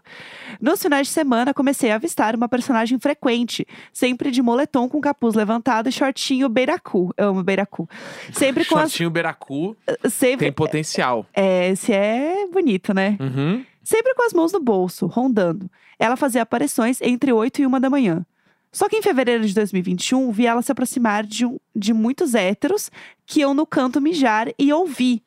Nos 0.60 0.82
finais 0.82 1.08
de 1.08 1.13
semana, 1.13 1.53
comecei 1.53 1.91
a 1.91 1.96
avistar 1.96 2.36
uma 2.36 2.48
personagem 2.50 2.98
frequente, 3.00 3.65
sempre 3.94 4.32
de 4.32 4.41
moletom 4.41 4.88
com 4.89 5.00
capuz 5.00 5.36
levantado 5.36 5.88
e 5.89 5.91
shortinho 5.91 6.50
beiracu. 6.50 7.13
Eu 7.17 7.29
amo 7.29 7.44
beiracu. 7.44 7.88
Sempre 8.34 8.65
com 8.65 8.75
as. 8.77 8.91
Shortinho 8.91 9.10
Beracu 9.10 9.75
Sempre. 10.10 10.46
tem 10.46 10.51
potencial. 10.51 11.25
É, 11.34 11.70
esse 11.70 11.91
é 11.91 12.48
bonito, 12.51 12.94
né? 12.94 13.17
Uhum. 13.20 13.63
Sempre 13.85 14.15
com 14.15 14.23
as 14.25 14.33
mãos 14.33 14.51
no 14.51 14.59
bolso, 14.59 15.05
rondando. 15.05 15.69
Ela 15.99 16.17
fazia 16.17 16.41
aparições 16.41 16.99
entre 17.01 17.31
8 17.31 17.61
e 17.61 17.67
1 17.67 17.79
da 17.79 17.89
manhã. 17.89 18.25
Só 18.71 18.89
que 18.89 18.97
em 18.97 19.01
fevereiro 19.01 19.45
de 19.47 19.53
2021, 19.53 20.31
vi 20.31 20.47
ela 20.47 20.61
se 20.61 20.71
aproximar 20.71 21.23
de, 21.25 21.45
um- 21.45 21.57
de 21.73 21.93
muitos 21.93 22.33
héteros 22.35 22.89
que 23.25 23.39
eu 23.39 23.53
no 23.53 23.65
canto 23.65 24.01
mijar 24.01 24.49
e 24.59 24.73
ouvi. 24.73 25.23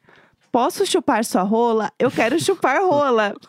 Posso 0.50 0.84
chupar 0.84 1.24
sua 1.24 1.42
rola? 1.42 1.92
Eu 1.98 2.10
quero 2.10 2.38
chupar 2.40 2.82
rola. 2.82 3.34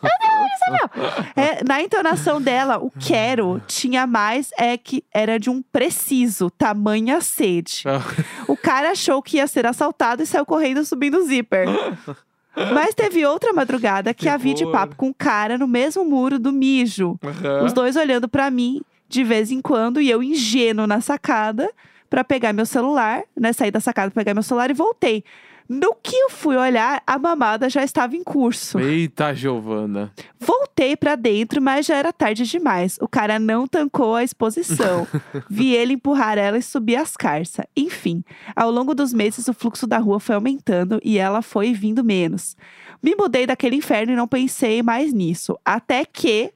É, 1.34 1.64
na 1.64 1.82
entonação 1.82 2.40
dela, 2.40 2.78
o 2.78 2.90
quero 2.90 3.60
tinha 3.66 4.06
mais 4.06 4.50
é 4.58 4.76
que 4.76 5.02
era 5.12 5.38
de 5.38 5.50
um 5.50 5.62
preciso, 5.62 6.50
tamanha 6.50 7.20
sede. 7.20 7.82
O 8.46 8.56
cara 8.56 8.90
achou 8.90 9.20
que 9.22 9.38
ia 9.38 9.46
ser 9.46 9.66
assaltado 9.66 10.22
e 10.22 10.26
saiu 10.26 10.46
correndo 10.46 10.84
subindo 10.84 11.18
o 11.18 11.24
zíper. 11.26 11.66
Mas 12.56 12.94
teve 12.94 13.24
outra 13.24 13.52
madrugada 13.52 14.12
que, 14.12 14.22
Que 14.22 14.28
a 14.28 14.36
vi 14.36 14.54
de 14.54 14.66
papo 14.70 14.96
com 14.96 15.08
um 15.08 15.12
cara 15.12 15.56
no 15.56 15.68
mesmo 15.68 16.04
muro 16.04 16.38
do 16.38 16.52
mijo. 16.52 17.18
Aham. 17.22 17.64
Os 17.64 17.72
dois 17.72 17.96
olhando 17.96 18.28
pra 18.28 18.50
mim 18.50 18.82
de 19.08 19.24
vez 19.24 19.50
em 19.50 19.60
quando 19.60 20.00
e 20.00 20.08
eu 20.08 20.22
ingênuo 20.22 20.86
na 20.86 21.00
sacada 21.00 21.70
pra 22.10 22.24
pegar 22.24 22.52
meu 22.52 22.66
celular, 22.66 23.22
né? 23.38 23.52
Saí 23.52 23.70
da 23.70 23.80
sacada 23.80 24.10
pra 24.10 24.20
pegar 24.20 24.34
meu 24.34 24.42
celular 24.42 24.68
e 24.70 24.74
voltei. 24.74 25.24
No 25.72 25.94
que 25.94 26.16
eu 26.16 26.28
fui 26.28 26.56
olhar, 26.56 27.00
a 27.06 27.16
mamada 27.16 27.70
já 27.70 27.84
estava 27.84 28.16
em 28.16 28.24
curso. 28.24 28.80
Eita, 28.80 29.32
Giovana. 29.32 30.12
Voltei 30.36 30.96
pra 30.96 31.14
dentro, 31.14 31.62
mas 31.62 31.86
já 31.86 31.94
era 31.94 32.12
tarde 32.12 32.42
demais. 32.42 32.98
O 33.00 33.06
cara 33.06 33.38
não 33.38 33.68
tancou 33.68 34.16
a 34.16 34.24
exposição. 34.24 35.06
Vi 35.48 35.72
ele 35.72 35.92
empurrar 35.92 36.36
ela 36.36 36.58
e 36.58 36.62
subir 36.62 36.96
as 36.96 37.16
carças. 37.16 37.64
Enfim, 37.76 38.24
ao 38.56 38.68
longo 38.68 38.96
dos 38.96 39.12
meses 39.12 39.46
o 39.46 39.54
fluxo 39.54 39.86
da 39.86 39.98
rua 39.98 40.18
foi 40.18 40.34
aumentando 40.34 41.00
e 41.04 41.18
ela 41.18 41.40
foi 41.40 41.72
vindo 41.72 42.02
menos. 42.02 42.56
Me 43.00 43.14
mudei 43.14 43.46
daquele 43.46 43.76
inferno 43.76 44.12
e 44.12 44.16
não 44.16 44.26
pensei 44.26 44.82
mais 44.82 45.12
nisso. 45.12 45.56
Até 45.64 46.04
que, 46.04 46.52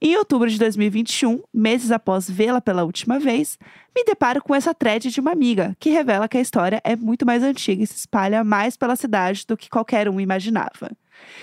em 0.00 0.16
outubro 0.16 0.48
de 0.48 0.58
2021, 0.58 1.42
meses 1.52 1.90
após 1.90 2.28
vê-la 2.30 2.60
pela 2.60 2.84
última 2.84 3.18
vez, 3.18 3.58
me 3.96 4.04
deparo 4.04 4.40
com 4.42 4.54
essa 4.54 4.72
thread 4.74 5.10
de 5.10 5.20
uma 5.20 5.32
amiga, 5.32 5.76
que 5.80 5.90
revela 5.90 6.28
que 6.28 6.38
a 6.38 6.40
história 6.40 6.80
é 6.84 6.94
muito 6.94 7.26
mais 7.26 7.42
antiga 7.42 7.82
e 7.82 7.86
se 7.86 7.96
espalha 7.96 8.44
mais 8.44 8.76
pela 8.76 8.94
cidade 8.94 9.44
do 9.46 9.56
que 9.56 9.68
qualquer 9.68 10.08
um 10.08 10.20
imaginava. 10.20 10.90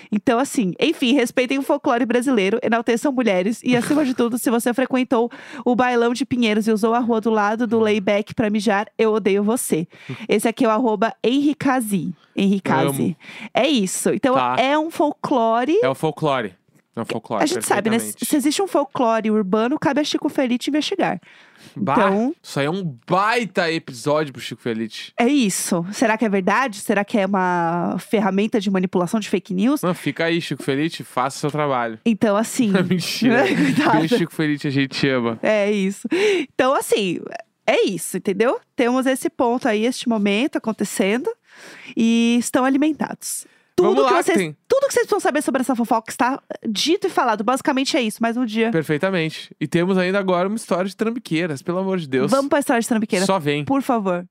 Então, 0.10 0.40
assim, 0.40 0.74
enfim, 0.80 1.14
respeitem 1.16 1.58
o 1.58 1.62
folclore 1.62 2.06
brasileiro, 2.06 2.58
enalteçam 2.64 3.12
mulheres 3.12 3.60
e, 3.62 3.76
acima 3.76 4.06
de 4.06 4.14
tudo, 4.14 4.38
se 4.38 4.50
você 4.50 4.74
frequentou 4.74 5.30
o 5.66 5.76
bailão 5.76 6.14
de 6.14 6.26
Pinheiros 6.26 6.66
e 6.66 6.72
usou 6.72 6.94
a 6.94 7.00
rua 7.00 7.20
do 7.20 7.30
lado 7.30 7.68
do 7.68 7.78
layback 7.80 8.34
pra 8.34 8.50
mijar, 8.50 8.88
eu 8.98 9.12
odeio 9.14 9.44
você. 9.44 9.86
Esse 10.30 10.48
aqui 10.48 10.64
é 10.64 10.68
o 10.70 10.72
arroba 10.72 11.14
Henricazi. 11.22 12.14
Henricazi. 12.34 13.18
É 13.54 13.68
isso. 13.68 14.12
Então, 14.12 14.36
Tá. 14.36 14.56
é 14.58 14.78
um 14.80 14.90
folclore. 14.90 15.78
É 15.84 15.90
o 15.90 15.96
folclore. 15.96 16.54
É 16.96 17.04
folclore. 17.04 17.44
A 17.44 17.46
gente 17.46 17.66
sabe, 17.66 17.90
né? 17.90 18.00
Se 18.00 18.36
existe 18.36 18.62
um 18.62 18.68
folclore 18.68 19.30
urbano, 19.30 19.78
cabe 19.78 20.00
a 20.00 20.04
Chico 20.04 20.30
Felite 20.30 20.70
investigar. 20.70 21.20
Bah, 21.76 21.94
Então- 21.94 22.36
Isso 22.42 22.60
aí 22.60 22.66
é 22.68 22.70
um 22.70 22.98
baita 23.06 23.70
episódio 23.72 24.32
pro 24.32 24.42
Chico 24.42 24.62
Felite. 24.62 25.12
É 25.20 25.28
isso. 25.28 25.86
Será 25.92 26.18
que 26.18 26.24
é 26.24 26.30
verdade? 26.30 26.80
Será 26.80 27.04
que 27.04 27.18
é 27.18 27.26
uma 27.26 27.98
ferramenta 28.00 28.62
de 28.62 28.72
manipulação 28.72 29.20
de 29.20 29.28
fake 29.28 29.54
news? 29.54 29.82
Não, 29.82 29.94
fica 29.94 30.26
aí, 30.26 30.40
Chico 30.40 30.64
Felite, 30.64 31.04
faça 31.04 31.38
o 31.38 31.40
seu 31.42 31.52
trabalho. 31.52 32.00
Então, 32.06 32.38
assim. 32.38 32.72
Mentira. 32.88 33.44
Beijo, 33.98 34.18
Chico 34.18 34.34
Felite, 34.34 34.68
a 34.68 34.72
gente 34.72 34.90
te 34.98 35.10
ama. 35.10 35.38
É 35.44 35.70
isso. 35.70 36.08
Então, 36.54 36.74
assim, 36.76 37.20
é 37.68 37.84
isso, 37.88 38.16
entendeu? 38.16 38.58
Temos 38.76 39.06
esse 39.06 39.30
ponto 39.30 39.68
aí, 39.68 39.86
este 39.86 40.08
momento 40.08 40.58
acontecendo. 40.58 41.30
E 41.96 42.38
estão 42.40 42.64
alimentados. 42.66 43.46
Tudo 43.76 43.90
Vamos 43.90 44.08
que 44.08 44.14
lá, 44.14 44.24
vocês, 44.24 44.38
tem. 44.38 44.56
tudo 44.70 44.88
que 44.88 44.94
vocês 44.94 45.06
precisam 45.06 45.20
saber 45.20 45.42
sobre 45.42 45.62
essa 45.62 45.76
fofoca 45.76 46.10
está 46.10 46.42
dito 46.66 47.08
e 47.08 47.10
falado. 47.10 47.44
Basicamente 47.44 47.98
é 47.98 48.02
isso, 48.02 48.20
mais 48.22 48.38
um 48.38 48.46
dia. 48.46 48.72
Perfeitamente. 48.72 49.54
E 49.60 49.68
temos 49.68 49.98
ainda 49.98 50.18
agora 50.18 50.48
uma 50.48 50.56
história 50.56 50.86
de 50.86 50.96
trambiqueiras, 50.96 51.62
pelo 51.62 51.80
amor 51.80 51.98
de 51.98 52.08
Deus. 52.08 52.32
Vamos 52.32 52.48
pra 52.48 52.60
história 52.60 52.82
de 52.82 52.88
trambiqueira. 52.88 53.26
Só 53.26 53.38
vem. 53.38 53.66
Por 53.66 53.82
favor. 53.82 54.26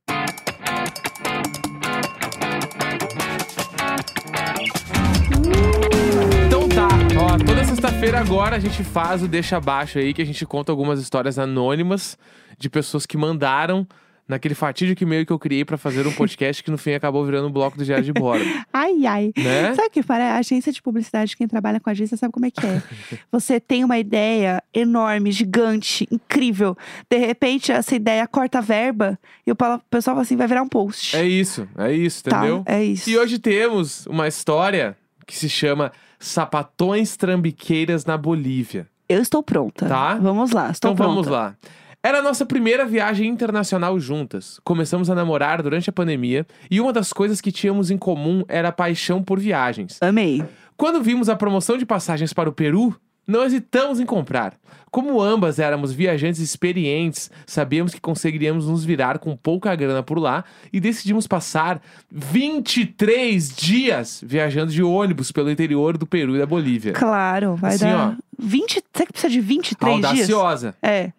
Então 6.47 6.69
tá, 6.69 6.89
ó, 7.21 7.39
toda 7.39 7.65
sexta-feira 7.65 8.21
agora 8.21 8.57
a 8.57 8.59
gente 8.59 8.83
faz 8.85 9.23
o 9.23 9.29
Deixa 9.29 9.57
Abaixo 9.57 9.99
aí, 9.99 10.15
que 10.15 10.23
a 10.23 10.25
gente 10.27 10.45
conta 10.47 10.73
algumas 10.73 11.01
histórias 11.01 11.39
anônimas 11.39 12.17
de 12.59 12.71
pessoas 12.71 13.07
que 13.07 13.17
mandaram 13.17 13.87
naquele 14.29 14.55
fatídico 14.55 15.03
e-mail 15.03 15.27
que 15.27 15.33
eu 15.33 15.39
criei 15.39 15.65
pra 15.65 15.77
fazer 15.77 16.07
um 16.07 16.13
podcast 16.15 16.63
que 16.63 16.71
no 16.71 16.79
fim 16.79 16.93
acabou 16.93 17.25
virando 17.25 17.49
um 17.49 17.51
bloco 17.53 17.77
do 17.77 17.85
Diário 17.85 18.05
de 18.05 18.13
Bordo, 18.13 18.45
Ai, 18.73 19.07
ai. 19.07 19.33
né? 19.37 19.75
Sabe 19.75 19.89
o 19.89 19.91
que 19.91 20.03
parece? 20.03 20.31
A 20.31 20.37
agência 20.39 20.73
de 20.73 20.81
publicidade, 20.83 21.37
quem 21.37 21.47
trabalha 21.47 21.79
com 21.79 21.91
agência 21.91 22.17
sabe 22.17 22.33
como 22.33 22.47
é 22.47 22.51
que 22.51 22.65
é. 22.67 22.83
Você 23.31 23.61
tem 23.61 23.85
uma 23.85 23.99
ideia 23.99 24.63
enorme, 24.73 25.31
gigante, 25.31 26.09
incrível. 26.11 26.77
De 27.11 27.19
repente, 27.19 27.71
essa 27.73 27.95
ideia 27.95 28.27
corta 28.27 28.59
a 28.59 28.61
verba 28.63 29.19
e 29.47 29.53
o 29.53 29.57
pessoal 29.91 30.15
fala 30.17 30.23
assim, 30.23 30.37
vai 30.37 30.47
virar 30.47 30.63
um 30.63 30.69
post. 30.69 31.17
É 31.17 31.25
isso, 31.27 31.69
é 31.77 31.93
isso, 31.93 32.25
tá? 32.25 32.39
entendeu? 32.39 32.63
É 32.67 32.83
isso. 32.83 33.09
E 33.11 33.19
hoje 33.19 33.39
temos 33.39 34.07
uma 34.07 34.27
história 34.27 34.97
que 35.27 35.37
se 35.37 35.49
chama 35.49 35.93
Sapatões 36.19 37.17
Trambiqueiras 37.17 38.05
na 38.05 38.17
Bolívia. 38.17 38.87
Eu 39.09 39.21
estou 39.21 39.43
pronta. 39.43 39.87
Tá. 39.87 40.15
Vamos 40.17 40.51
lá, 40.53 40.71
estou 40.71 40.93
Então 40.93 40.97
pronta. 40.97 41.15
vamos 41.15 41.27
lá. 41.27 41.55
Era 42.05 42.19
a 42.19 42.23
nossa 42.23 42.45
primeira 42.45 42.85
viagem 42.85 43.27
internacional 43.31 43.99
juntas. 43.99 44.61
Começamos 44.63 45.09
a 45.09 45.15
namorar 45.15 45.63
durante 45.63 45.89
a 45.89 45.93
pandemia 45.93 46.47
e 46.71 46.79
uma 46.79 46.93
das 46.93 47.15
coisas 47.15 47.41
que 47.41 47.51
tínhamos 47.51 47.91
em 47.91 47.97
comum 47.97 48.45
era 48.47 48.69
a 48.69 48.73
paixão 48.73 49.23
por 49.23 49.41
viagens. 49.41 49.97
Amei. 50.03 50.45
Quando 50.77 51.03
vimos 51.03 51.31
a 51.31 51.35
promoção 51.35 51.79
de 51.79 51.87
passagens 51.87 52.35
para 52.35 52.47
o 52.47 52.53
Peru, 52.53 52.95
não 53.27 53.43
hesitamos 53.43 54.01
em 54.01 54.05
comprar. 54.05 54.55
Como 54.91 55.19
ambas 55.19 55.59
éramos 55.59 55.95
viajantes 55.95 56.43
experientes, 56.43 57.31
sabíamos 57.47 57.95
que 57.95 58.01
conseguiríamos 58.03 58.69
nos 58.69 58.85
virar 58.85 59.19
com 59.19 59.35
pouca 59.35 59.75
grana 59.75 60.03
por 60.03 60.19
lá 60.19 60.45
e 60.71 60.81
decidimos 60.81 61.27
passar 61.27 61.81
23 62.11 63.49
dias 63.57 64.23
viajando 64.23 64.71
de 64.71 64.83
ônibus 64.83 65.33
pelo 65.33 65.51
interior 65.51 65.97
do 65.97 66.07
Peru 66.07 66.37
e 66.37 66.39
da 66.39 66.45
Bolívia. 66.45 66.93
Claro, 66.93 67.57
vai 67.57 67.77
Assim, 67.77 67.87
dar 67.87 68.19
20, 68.39 68.85
você 68.93 69.07
que 69.07 69.13
precisa 69.13 69.33
de 69.33 69.41
23 69.41 69.97
dias? 69.97 70.05
Audaciosa. 70.11 70.75
É. 70.83 71.11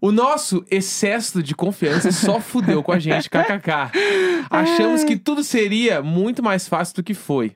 O 0.00 0.10
nosso 0.10 0.64
excesso 0.70 1.42
de 1.42 1.54
confiança 1.54 2.10
só 2.10 2.38
fudeu 2.40 2.82
com 2.82 2.92
a 2.92 2.98
gente, 2.98 3.28
kkk. 3.28 3.90
Achamos 4.48 5.04
que 5.04 5.16
tudo 5.16 5.44
seria 5.44 6.02
muito 6.02 6.42
mais 6.42 6.66
fácil 6.66 6.96
do 6.96 7.02
que 7.02 7.12
foi, 7.12 7.52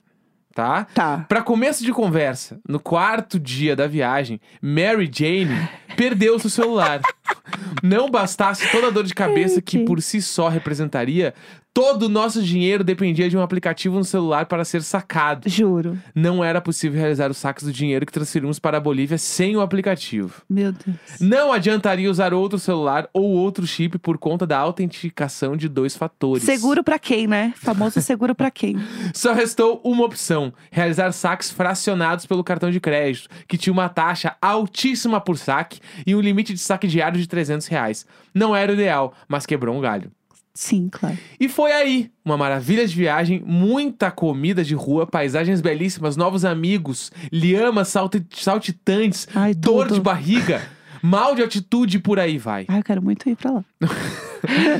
tá? 0.54 0.86
Tá. 0.94 1.24
Pra 1.28 1.42
começo 1.42 1.82
de 1.82 1.92
conversa, 1.92 2.60
no 2.68 2.78
quarto 2.78 3.38
dia 3.38 3.74
da 3.74 3.86
viagem, 3.86 4.40
Mary 4.60 5.10
Jane 5.12 5.68
perdeu 5.96 6.38
seu 6.38 6.50
celular. 6.50 7.00
Não 7.82 8.10
bastasse 8.10 8.70
toda 8.70 8.88
a 8.88 8.90
dor 8.90 9.04
de 9.04 9.14
cabeça 9.14 9.62
que 9.62 9.84
por 9.84 10.02
si 10.02 10.20
só 10.20 10.48
representaria, 10.48 11.34
todo 11.74 12.04
o 12.04 12.08
nosso 12.08 12.40
dinheiro 12.40 12.84
dependia 12.84 13.28
de 13.28 13.36
um 13.36 13.42
aplicativo 13.42 13.96
no 13.96 14.04
celular 14.04 14.46
para 14.46 14.64
ser 14.64 14.80
sacado. 14.82 15.48
Juro. 15.48 15.98
Não 16.14 16.42
era 16.42 16.60
possível 16.60 17.00
realizar 17.00 17.28
os 17.32 17.36
saques 17.36 17.64
do 17.64 17.72
dinheiro 17.72 18.06
que 18.06 18.12
transferimos 18.12 18.60
para 18.60 18.76
a 18.76 18.80
Bolívia 18.80 19.18
sem 19.18 19.56
o 19.56 19.60
aplicativo. 19.60 20.42
Meu 20.48 20.70
Deus. 20.70 20.96
Não 21.20 21.52
adiantaria 21.52 22.08
usar 22.08 22.32
outro 22.32 22.60
celular 22.60 23.08
ou 23.12 23.24
outro 23.24 23.66
chip 23.66 23.98
por 23.98 24.16
conta 24.16 24.46
da 24.46 24.56
autenticação 24.56 25.56
de 25.56 25.68
dois 25.68 25.96
fatores. 25.96 26.44
Seguro 26.44 26.84
pra 26.84 26.96
quem, 26.98 27.26
né? 27.26 27.52
Famoso 27.56 28.00
seguro 28.00 28.36
pra 28.36 28.52
quem? 28.52 28.76
Só 29.12 29.32
restou 29.32 29.80
uma 29.82 30.04
opção: 30.04 30.52
realizar 30.70 31.10
saques 31.10 31.50
fracionados 31.50 32.24
pelo 32.24 32.44
cartão 32.44 32.70
de 32.70 32.78
crédito, 32.78 33.28
que 33.48 33.58
tinha 33.58 33.72
uma 33.72 33.88
taxa 33.88 34.36
altíssima 34.40 35.20
por 35.20 35.36
saque 35.36 35.80
e 36.06 36.14
um 36.14 36.20
limite 36.20 36.54
de 36.54 36.60
saque 36.60 36.86
diário 36.86 37.18
de 37.18 37.26
300 37.26 37.66
reais. 37.66 38.06
Não 38.32 38.54
era 38.54 38.70
o 38.70 38.74
ideal, 38.74 39.12
mas 39.26 39.44
quebrou 39.44 39.76
um 39.76 39.80
galho. 39.80 40.12
Sim, 40.56 40.88
claro. 40.88 41.18
E 41.40 41.48
foi 41.48 41.72
aí, 41.72 42.10
uma 42.24 42.36
maravilha 42.36 42.86
de 42.86 42.94
viagem, 42.94 43.42
muita 43.44 44.10
comida 44.10 44.62
de 44.62 44.74
rua, 44.74 45.04
paisagens 45.06 45.60
belíssimas, 45.60 46.16
novos 46.16 46.44
amigos, 46.44 47.10
liamas 47.32 47.88
salti- 47.88 48.24
saltitantes, 48.32 49.26
Ai, 49.34 49.52
dor 49.52 49.88
tudo. 49.88 49.96
de 49.96 50.00
barriga, 50.00 50.62
mal 51.02 51.34
de 51.34 51.42
altitude 51.42 51.96
e 51.96 52.00
por 52.00 52.20
aí 52.20 52.38
vai. 52.38 52.66
Ai, 52.68 52.78
eu 52.78 52.84
quero 52.84 53.02
muito 53.02 53.28
ir 53.28 53.34
pra 53.36 53.50
lá. 53.50 53.64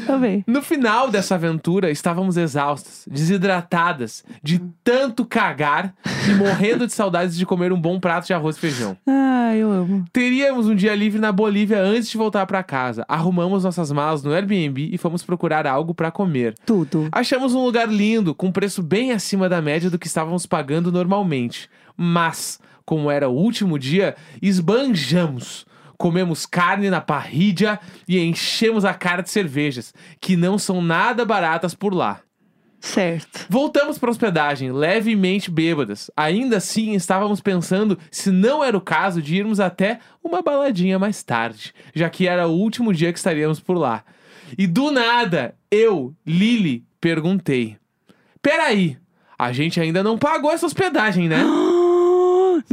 Amei. 0.09 0.45
No 0.47 0.63
final 0.63 1.11
dessa 1.11 1.35
aventura, 1.35 1.91
estávamos 1.91 2.37
exaustas, 2.37 3.05
desidratadas, 3.11 4.25
de 4.43 4.61
tanto 4.83 5.25
cagar 5.25 5.95
e 6.29 6.35
morrendo 6.35 6.87
de 6.87 6.93
saudades 6.93 7.37
de 7.37 7.47
comer 7.47 7.73
um 7.73 7.81
bom 7.81 7.99
prato 7.99 8.27
de 8.27 8.35
arroz 8.35 8.57
e 8.57 8.61
feijão. 8.61 8.97
Ai, 9.07 9.59
eu 9.59 9.71
amo. 9.71 10.05
Teríamos 10.13 10.67
um 10.67 10.75
dia 10.75 10.95
livre 10.95 11.21
na 11.21 11.33
Bolívia 11.33 11.81
antes 11.81 12.09
de 12.09 12.17
voltar 12.17 12.47
para 12.47 12.63
casa. 12.63 13.05
Arrumamos 13.09 13.65
nossas 13.65 13.91
malas 13.93 14.23
no 14.23 14.33
Airbnb 14.33 14.91
e 14.93 14.99
fomos 14.99 15.23
procurar 15.23 15.67
algo 15.67 15.95
para 15.95 16.11
comer. 16.11 16.55
Tudo. 16.65 17.09
Achamos 17.13 17.55
um 17.55 17.65
lugar 17.65 17.89
lindo, 17.89 18.35
com 18.35 18.53
preço 18.53 18.83
bem 18.83 19.13
acima 19.13 19.49
da 19.49 19.61
média 19.63 19.91
do 19.91 19.99
que 19.99 20.07
estávamos 20.07 20.47
pagando 20.47 20.91
normalmente. 20.91 21.69
Mas, 21.97 22.59
como 22.85 23.11
era 23.11 23.29
o 23.29 23.35
último 23.35 23.79
dia, 23.79 24.17
esbanjamos. 24.43 25.67
Comemos 25.99 26.47
carne 26.47 26.91
na 26.91 27.01
parrilha 27.01 27.79
e 28.07 28.19
enchemos 28.19 28.85
a 28.85 28.95
cara 28.95 29.23
de 29.23 29.31
cervejas, 29.31 29.95
que 30.21 30.37
não 30.37 30.59
são 30.59 30.83
nada 30.83 31.25
baratas 31.25 31.75
por 31.75 31.95
lá. 31.95 32.21
Certo. 32.85 33.47
Voltamos 33.49 33.99
para 33.99 34.11
hospedagem, 34.11 34.71
levemente 34.71 35.51
bêbadas. 35.51 36.11
Ainda 36.15 36.59
assim, 36.59 36.93
estávamos 36.93 37.41
pensando 37.41 37.99
se 38.11 38.31
não 38.31 38.63
era 38.63 38.77
o 38.77 38.81
caso 38.81 39.23
de 39.23 39.37
irmos 39.37 39.59
até 39.59 40.01
uma 40.23 40.43
baladinha 40.43 40.99
mais 40.99 41.23
tarde, 41.23 41.73
já 41.95 42.11
que 42.11 42.29
era 42.29 42.47
o 42.47 42.53
último 42.53 42.93
dia 42.93 43.11
que 43.11 43.19
estaríamos 43.19 43.59
por 43.59 43.79
lá. 43.79 44.05
E 44.59 44.67
do 44.67 44.91
nada, 44.91 45.55
eu, 45.71 46.15
Lily, 46.27 46.85
perguntei: 47.01 47.79
Peraí, 48.43 48.99
a 49.39 49.51
gente 49.51 49.81
ainda 49.81 50.03
não 50.03 50.19
pagou 50.19 50.53
essa 50.53 50.67
hospedagem, 50.67 51.27
né? 51.27 51.43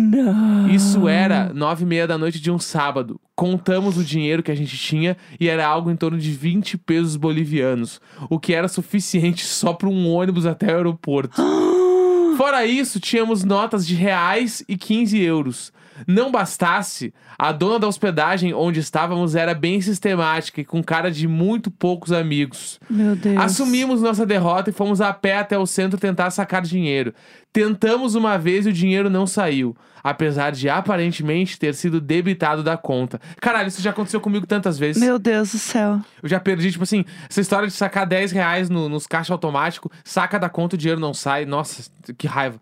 Não. 0.01 0.67
Isso 0.69 1.07
era 1.07 1.53
nove 1.53 1.83
e 1.83 1.85
meia 1.85 2.07
da 2.07 2.17
noite 2.17 2.41
de 2.41 2.49
um 2.49 2.57
sábado. 2.57 3.19
Contamos 3.35 3.97
o 3.97 4.03
dinheiro 4.03 4.41
que 4.41 4.51
a 4.51 4.55
gente 4.55 4.75
tinha 4.77 5.15
e 5.39 5.47
era 5.47 5.65
algo 5.65 5.91
em 5.91 5.95
torno 5.95 6.17
de 6.17 6.31
20 6.31 6.77
pesos 6.79 7.15
bolivianos, 7.15 8.01
o 8.29 8.39
que 8.39 8.53
era 8.53 8.67
suficiente 8.67 9.45
só 9.45 9.73
para 9.73 9.87
um 9.87 10.09
ônibus 10.09 10.45
até 10.45 10.73
o 10.73 10.77
aeroporto. 10.77 11.41
Fora 12.37 12.65
isso, 12.65 12.99
tínhamos 12.99 13.43
notas 13.43 13.85
de 13.85 13.93
reais 13.93 14.63
e 14.67 14.75
15 14.75 15.19
euros. 15.21 15.71
Não 16.07 16.31
bastasse, 16.31 17.13
a 17.37 17.51
dona 17.51 17.79
da 17.79 17.87
hospedagem 17.87 18.53
onde 18.53 18.79
estávamos 18.79 19.35
era 19.35 19.53
bem 19.53 19.81
sistemática 19.81 20.61
e 20.61 20.65
com 20.65 20.83
cara 20.83 21.11
de 21.11 21.27
muito 21.27 21.71
poucos 21.71 22.11
amigos. 22.11 22.79
Meu 22.89 23.15
Deus. 23.15 23.37
Assumimos 23.37 24.01
nossa 24.01 24.25
derrota 24.25 24.69
e 24.69 24.73
fomos 24.73 25.01
a 25.01 25.11
pé 25.13 25.37
até 25.37 25.57
o 25.57 25.65
centro 25.65 25.99
tentar 25.99 26.29
sacar 26.31 26.61
dinheiro. 26.61 27.13
Tentamos 27.53 28.15
uma 28.15 28.37
vez 28.37 28.65
e 28.65 28.69
o 28.69 28.73
dinheiro 28.73 29.09
não 29.09 29.27
saiu, 29.27 29.75
apesar 30.01 30.51
de 30.51 30.69
aparentemente 30.69 31.59
ter 31.59 31.75
sido 31.75 31.99
debitado 31.99 32.63
da 32.63 32.77
conta. 32.77 33.19
Caralho, 33.41 33.67
isso 33.67 33.81
já 33.81 33.89
aconteceu 33.89 34.21
comigo 34.21 34.47
tantas 34.47 34.79
vezes. 34.79 35.01
Meu 35.01 35.19
Deus 35.19 35.51
do 35.51 35.57
céu. 35.57 35.99
Eu 36.23 36.29
já 36.29 36.39
perdi, 36.39 36.71
tipo 36.71 36.83
assim, 36.83 37.03
essa 37.29 37.41
história 37.41 37.67
de 37.67 37.73
sacar 37.73 38.07
10 38.07 38.31
reais 38.31 38.69
no, 38.69 38.87
nos 38.87 39.05
caixas 39.05 39.31
automáticos, 39.31 39.91
saca 40.03 40.39
da 40.39 40.47
conta, 40.47 40.75
o 40.75 40.77
dinheiro 40.77 41.01
não 41.01 41.13
sai. 41.13 41.45
Nossa, 41.45 41.91
que 42.17 42.25
raiva. 42.25 42.59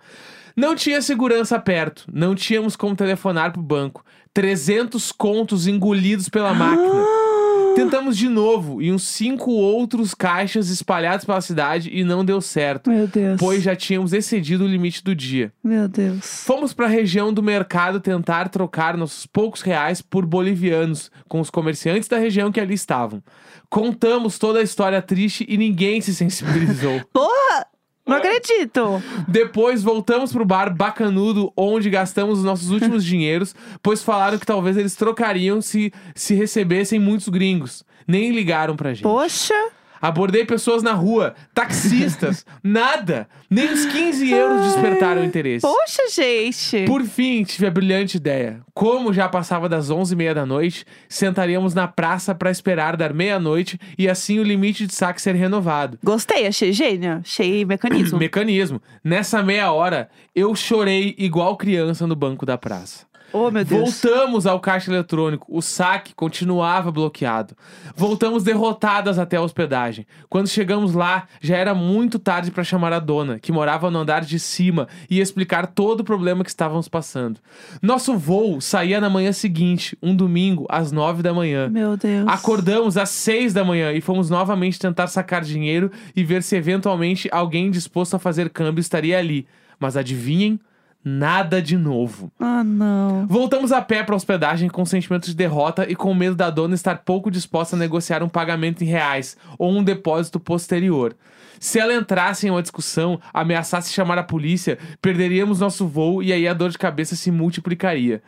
Não 0.56 0.76
tinha 0.76 1.02
segurança 1.02 1.60
perto, 1.60 2.06
não 2.12 2.36
tínhamos 2.36 2.76
como 2.76 2.96
telefonar 2.96 3.52
pro 3.52 3.62
banco. 3.62 4.04
300 4.34 5.12
contos 5.12 5.68
engolidos 5.68 6.30
pela 6.30 6.54
máquina. 6.54 7.04
Tentamos 7.76 8.18
de 8.18 8.28
novo 8.28 8.82
e 8.82 8.92
uns 8.92 9.04
cinco 9.08 9.52
outros 9.52 10.14
caixas 10.14 10.70
espalhados 10.70 11.24
pela 11.24 11.40
cidade 11.40 11.90
e 11.94 12.04
não 12.04 12.26
deu 12.26 12.42
certo, 12.42 12.90
Meu 12.90 13.08
Deus. 13.08 13.40
pois 13.40 13.64
já 13.64 13.76
tínhamos 13.76 14.12
excedido 14.12 14.66
o 14.66 14.68
limite 14.68 15.04
do 15.04 15.16
dia. 15.16 15.54
Meu 15.64 15.88
Deus. 15.88 16.44
Fomos 16.46 16.74
para 16.74 16.88
a 16.88 16.90
região 16.90 17.32
do 17.32 17.42
mercado 17.42 18.00
tentar 18.02 18.50
trocar 18.50 18.98
nossos 18.98 19.26
poucos 19.26 19.62
reais 19.62 20.02
por 20.02 20.26
bolivianos 20.26 21.10
com 21.28 21.40
os 21.40 21.50
comerciantes 21.50 22.10
da 22.10 22.18
região 22.18 22.52
que 22.52 22.60
ali 22.60 22.74
estavam. 22.74 23.24
Contamos 23.70 24.38
toda 24.40 24.60
a 24.60 24.64
história 24.64 25.02
triste 25.02 25.46
e 25.48 25.56
ninguém 25.56 26.02
se 26.02 26.14
sensibilizou. 26.14 27.02
Porra! 27.14 27.68
Não 28.10 28.18
acredito. 28.18 29.02
Depois 29.28 29.84
voltamos 29.84 30.32
pro 30.32 30.46
bar 30.46 30.74
bacanudo 30.76 31.52
onde 31.56 31.90
gastamos 31.90 32.40
os 32.40 32.46
nossos 32.46 32.70
últimos 32.72 33.04
dinheiros, 33.06 33.56
pois 33.82 34.04
falaram 34.04 34.38
que 34.38 34.46
talvez 34.46 34.78
eles 34.78 34.96
trocariam 34.96 35.62
se 35.62 35.92
se 36.16 36.34
recebessem 36.34 37.00
muitos 37.00 37.30
gringos. 37.30 37.84
Nem 38.08 38.32
ligaram 38.32 38.76
pra 38.76 38.94
gente. 38.94 39.04
Poxa. 39.04 39.54
Abordei 40.02 40.46
pessoas 40.46 40.82
na 40.82 40.94
rua, 40.94 41.36
taxistas, 41.54 42.46
nada. 42.64 43.28
Nem 43.50 43.72
os 43.72 43.86
15 43.86 44.32
euros 44.32 44.62
despertaram 44.74 45.24
interesse. 45.24 45.62
Poxa, 45.62 46.04
gente. 46.14 46.86
Por 46.86 47.04
fim, 47.04 47.44
tive 47.44 47.68
a 47.68 47.72
brilhante 47.72 48.18
ideia. 48.18 48.62
Como 48.74 49.14
já 49.14 49.28
passava 49.28 49.68
das 49.68 49.90
11h30 49.90 50.34
da 50.34 50.46
noite, 50.46 50.86
sentaríamos 51.08 51.74
na 51.74 51.88
praça 51.88 52.34
para 52.34 52.52
esperar 52.52 52.96
dar 52.96 53.14
meia-noite 53.14 53.78
e 53.98 54.08
assim 54.08 54.40
o 54.40 54.44
limite 54.44 54.88
de 54.88 54.94
saque 54.94 55.22
ser 55.22 55.36
renovado. 55.36 56.00
Gostei, 56.04 56.48
achei 56.48 56.72
gênio. 56.72 57.20
Achei 57.24 57.66
mecanismo. 57.66 58.18
Mecanismo. 58.18 58.82
Nessa 59.04 59.44
meia 59.44 59.72
hora, 59.72 60.10
eu 60.36 60.56
chorei 60.56 61.16
igual 61.18 61.58
criança 61.58 62.08
no 62.08 62.16
banco 62.16 62.46
da 62.46 62.58
praça. 62.58 63.09
Oh, 63.32 63.52
meu 63.52 63.64
Deus. 63.64 64.02
Voltamos 64.02 64.46
ao 64.46 64.60
caixa 64.60 64.92
eletrônico. 64.92 65.46
O 65.50 65.62
saque 65.62 66.14
continuava 66.14 66.92
bloqueado. 66.92 67.56
Voltamos 67.96 68.44
derrotadas 68.44 69.20
até 69.20 69.38
a 69.38 69.42
hospedagem. 69.42 70.06
Quando 70.30 70.48
chegamos 70.48 70.94
lá, 70.94 71.28
já 71.42 71.58
era 71.58 71.74
muito 71.74 72.20
tarde 72.20 72.52
para 72.52 72.64
chamar 72.64 72.94
a 72.94 73.00
dona, 73.00 73.40
que 73.40 73.52
morava 73.52 73.90
no 73.92 74.00
andar 74.00 74.22
de 74.22 74.40
cima, 74.40 74.88
e 75.10 75.20
explicar 75.20 75.68
todo 75.68 76.02
o 76.02 76.04
problema 76.04 76.44
que 76.44 76.50
estávamos 76.50 76.88
passando. 76.88 77.40
Nosso 77.82 78.18
voo 78.18 78.62
saía 78.62 79.02
na 79.02 79.10
manhã 79.10 79.32
seguinte, 79.32 79.98
um 80.02 80.16
domingo, 80.16 80.66
às 80.70 80.92
nove 80.92 81.22
da 81.22 81.34
manhã. 81.34 81.70
Meu 81.70 81.98
Deus. 81.98 82.28
Acordamos 82.28 82.98
às 82.98 83.10
seis 83.10 83.54
da 83.54 83.64
manhã 83.64 83.92
e 83.92 84.02
fomos 84.02 84.30
novamente 84.30 84.80
tentar 84.80 85.08
sacar 85.08 85.44
dinheiro 85.44 85.92
e 86.16 86.24
ver 86.24 86.44
se 86.44 86.56
eventualmente 86.56 87.30
alguém 87.32 87.72
disposto 87.72 88.16
a 88.16 88.20
fazer 88.20 88.50
câmbio 88.50 88.82
estaria 88.82 89.18
ali. 89.18 89.48
Mas 89.80 89.96
adivinhem? 89.96 90.60
Nada 91.04 91.62
de 91.62 91.78
novo. 91.78 92.32
Ah, 92.40 92.64
não. 92.64 93.26
Voltamos 93.26 93.72
a 93.72 93.82
pé 93.82 94.04
para 94.04 94.16
hospedagem 94.16 94.70
com 94.70 94.86
sentimento 94.86 95.28
de 95.28 95.36
derrota 95.36 95.90
e 95.90 95.96
com 95.96 96.14
medo 96.14 96.36
da 96.36 96.50
dona 96.50 96.76
estar 96.76 97.00
pouco 97.00 97.32
disposta 97.32 97.76
a 97.76 97.80
negociar 97.80 98.22
um 98.22 98.28
pagamento 98.28 98.84
em 98.84 98.88
reais 98.88 99.38
ou 99.58 99.72
um 99.72 99.84
depósito 99.84 100.40
posterior. 100.40 101.16
Se 101.60 101.80
ela 101.80 101.94
entrasse 101.94 102.48
em 102.48 102.50
uma 102.50 102.62
discussão, 102.62 103.20
ameaçasse 103.34 103.94
chamar 103.94 104.18
a 104.18 104.24
polícia, 104.24 104.78
perderíamos 105.02 105.60
nosso 105.60 105.88
voo 105.88 106.22
e 106.22 106.34
aí 106.34 106.48
a 106.48 106.54
dor 106.54 106.70
de 106.70 106.78
cabeça 106.78 107.16
se 107.16 107.32
multiplicaria. 107.32 108.22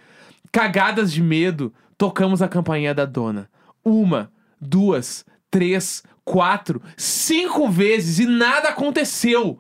Cagadas 0.51 1.12
de 1.12 1.21
medo, 1.21 1.73
tocamos 1.97 2.41
a 2.41 2.47
campainha 2.47 2.93
da 2.93 3.05
dona. 3.05 3.49
Uma, 3.84 4.31
duas, 4.60 5.25
três, 5.49 6.03
quatro, 6.23 6.81
cinco 6.95 7.69
vezes 7.69 8.19
e 8.19 8.25
nada 8.25 8.69
aconteceu. 8.69 9.60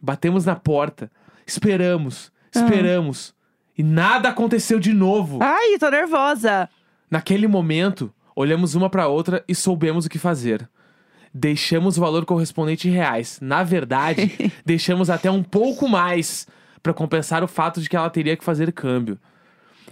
Batemos 0.00 0.44
na 0.44 0.54
porta, 0.54 1.10
esperamos, 1.46 2.32
esperamos 2.54 3.34
e 3.76 3.82
nada 3.82 4.28
aconteceu 4.28 4.80
de 4.80 4.92
novo. 4.92 5.38
Ai, 5.40 5.78
tô 5.78 5.88
nervosa. 5.88 6.68
Naquele 7.10 7.46
momento, 7.46 8.12
olhamos 8.34 8.74
uma 8.74 8.90
para 8.90 9.06
outra 9.06 9.44
e 9.46 9.54
soubemos 9.54 10.06
o 10.06 10.10
que 10.10 10.18
fazer. 10.18 10.68
Deixamos 11.32 11.96
o 11.96 12.00
valor 12.00 12.24
correspondente 12.24 12.88
em 12.88 12.90
reais. 12.90 13.38
Na 13.40 13.62
verdade, 13.62 14.52
deixamos 14.66 15.08
até 15.08 15.30
um 15.30 15.42
pouco 15.42 15.88
mais 15.88 16.46
para 16.82 16.92
compensar 16.92 17.44
o 17.44 17.48
fato 17.48 17.80
de 17.80 17.88
que 17.88 17.96
ela 17.96 18.10
teria 18.10 18.36
que 18.36 18.44
fazer 18.44 18.72
câmbio. 18.72 19.18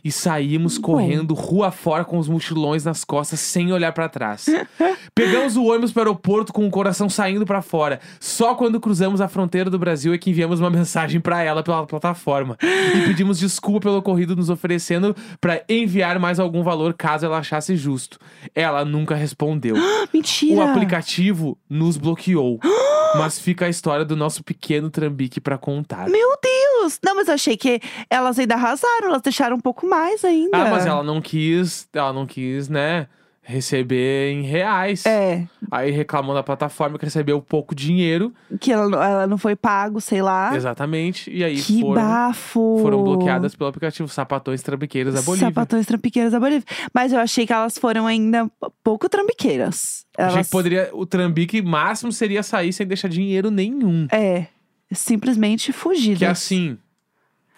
E 0.05 0.13
saímos 0.13 0.79
correndo 0.79 1.35
rua 1.35 1.71
fora 1.71 2.05
com 2.05 2.19
os 2.19 2.29
mochilões 2.29 2.85
nas 2.85 3.05
costas 3.05 3.41
sem 3.41 3.73
olhar 3.73 3.93
para 3.93 4.09
trás. 4.09 4.47
Pegamos 5.15 5.57
o 5.57 5.65
ônibus 5.65 5.93
para 5.93 6.01
o 6.01 6.03
aeroporto 6.05 6.53
com 6.53 6.67
o 6.67 6.71
coração 6.71 7.09
saindo 7.09 7.47
para 7.47 7.63
fora. 7.63 8.01
Só 8.21 8.55
quando 8.55 8.81
cruzamos 8.81 9.21
a 9.21 9.29
fronteira 9.29 9.71
do 9.71 9.79
Brasil 9.79 10.13
é 10.13 10.19
que 10.19 10.31
enviamos 10.31 10.61
uma 10.61 10.71
mensagem 10.71 11.21
para 11.21 11.43
ela 11.43 11.63
pela 11.63 11.87
plataforma 11.87 12.57
e 12.63 13.07
pedimos 13.07 13.39
desculpa 13.39 13.81
pelo 13.81 13.99
ocorrido, 13.99 14.37
nos 14.37 14.51
oferecendo 14.51 15.15
para 15.41 15.63
enviar 15.69 16.19
mais 16.19 16.39
algum 16.39 16.63
valor 16.63 16.95
caso 16.95 17.27
ela 17.27 17.39
achasse 17.39 17.77
justo. 17.77 18.19
Ela 18.55 18.85
nunca 18.85 19.15
respondeu. 19.15 19.77
Mentira. 20.13 20.57
O 20.57 20.61
aplicativo 20.63 21.59
nos 21.69 21.97
bloqueou. 21.97 22.59
Mas 23.17 23.39
fica 23.39 23.67
a 23.67 23.69
história 23.69 24.05
do 24.05 24.17
nosso 24.17 24.45
pequeno 24.45 24.91
trambique 24.91 25.41
pra 25.41 25.57
contar. 25.57 26.09
Meu 26.09 26.37
Deus. 26.43 26.56
Não, 27.05 27.15
mas 27.17 27.29
eu 27.29 27.35
achei 27.35 27.57
que 27.57 27.81
elas 28.11 28.39
ainda 28.39 28.55
arrasaram. 28.55 29.09
Elas 29.09 29.23
deixaram 29.23 29.57
um 29.57 29.61
pouco 29.61 29.87
mais 29.87 30.25
ainda. 30.25 30.57
Ah, 30.57 30.71
mas 30.71 30.87
ela 30.87 31.03
não 31.03 31.21
quis, 31.21 31.89
ela 31.93 32.13
não 32.13 32.27
quis, 32.27 32.69
né, 32.69 33.07
receber 33.43 34.33
em 34.33 34.43
reais. 34.43 35.07
É, 35.07 35.45
Aí 35.71 35.91
reclamou 35.91 36.35
da 36.35 36.43
plataforma 36.43 36.99
que 36.99 37.05
recebeu 37.05 37.41
pouco 37.41 37.75
dinheiro. 37.75 38.33
que 38.61 38.73
ela, 38.73 38.89
não- 38.89 39.03
ela 39.03 39.27
não 39.27 39.39
foi 39.39 39.55
pago, 39.57 40.01
sei 40.01 40.21
lá. 40.23 40.55
Exatamente. 40.55 41.31
E 41.31 41.43
aí. 41.45 41.57
Que 41.61 41.81
foram, 41.81 41.95
bafo. 42.03 42.79
foram 42.83 43.03
bloqueadas 43.03 43.55
pelo 43.55 43.69
aplicativo 43.71 44.09
Sapatões 44.09 44.63
Trambiqueiras 44.63 45.15
da 45.15 45.23
Bolívia. 45.23 45.49
Sapatões 45.49 45.87
trampiqueiras 45.87 46.33
da 46.33 46.41
Bolívia. 46.41 46.65
Mas 46.93 47.13
eu 47.13 47.19
achei 47.19 47.47
que 47.47 47.53
elas 47.53 47.79
foram 47.79 48.07
ainda 48.07 48.49
pouco 48.83 49.09
trambiqueiras. 49.09 50.05
Achei 50.17 50.35
Elas... 50.37 50.47
que 50.47 50.53
poderia, 50.53 50.91
o 50.93 51.05
trambique 51.05 51.61
máximo 51.61 52.11
seria 52.11 52.43
sair 52.43 52.73
sem 52.73 52.87
deixar 52.87 53.09
dinheiro 53.09 53.51
nenhum. 53.51 54.07
É, 54.11 54.47
simplesmente 54.93 55.73
fugidas. 55.73 56.19
Que 56.19 56.25
é 56.25 56.29
assim, 56.29 56.79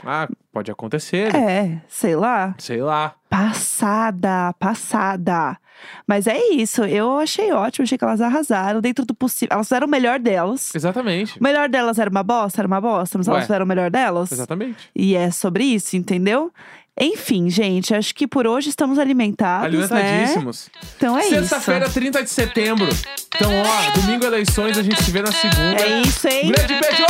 ah, 0.04 0.28
pode 0.52 0.70
acontecer, 0.70 1.34
É, 1.34 1.80
sei 1.88 2.14
lá. 2.16 2.54
sei 2.58 2.80
lá. 2.82 3.14
Passada, 3.28 4.52
passada. 4.58 5.58
Mas 6.06 6.26
é 6.26 6.38
isso, 6.54 6.82
eu 6.84 7.18
achei 7.18 7.52
ótimo, 7.52 7.84
achei 7.84 7.96
que 7.98 8.04
elas 8.04 8.20
arrasaram 8.20 8.80
dentro 8.80 9.04
do 9.04 9.14
possível. 9.14 9.54
Elas 9.54 9.68
fizeram 9.68 9.86
o 9.86 9.90
melhor 9.90 10.18
delas. 10.18 10.74
Exatamente. 10.74 11.38
O 11.38 11.42
melhor 11.42 11.68
delas 11.68 11.98
era 11.98 12.10
uma 12.10 12.22
bosta, 12.22 12.60
era 12.60 12.66
uma 12.66 12.80
bosta, 12.80 13.16
mas 13.18 13.28
elas 13.28 13.40
Ué. 13.40 13.46
fizeram 13.46 13.64
o 13.64 13.68
melhor 13.68 13.90
delas. 13.90 14.32
Exatamente. 14.32 14.90
E 14.94 15.14
é 15.14 15.30
sobre 15.30 15.64
isso, 15.64 15.96
entendeu? 15.96 16.52
Enfim, 17.00 17.48
gente, 17.48 17.94
acho 17.94 18.14
que 18.14 18.26
por 18.26 18.46
hoje 18.46 18.70
estamos 18.70 18.98
alimentados, 18.98 19.72
né? 19.72 19.84
Alimentadíssimos. 19.84 20.68
Então 20.96 21.16
é 21.16 21.22
Sexta-feira, 21.22 21.84
isso. 21.84 21.94
30 21.94 22.22
de 22.24 22.30
setembro. 22.30 22.88
Então, 23.34 23.50
ó, 23.52 24.00
domingo 24.00 24.24
eleições, 24.24 24.76
a 24.76 24.82
gente 24.82 25.02
se 25.02 25.10
vê 25.10 25.22
na 25.22 25.32
segunda. 25.32 25.80
É 25.80 26.00
isso, 26.00 26.26
hein? 26.26 26.46
Um 26.46 26.52
grande 26.52 26.74
beijo! 26.80 27.02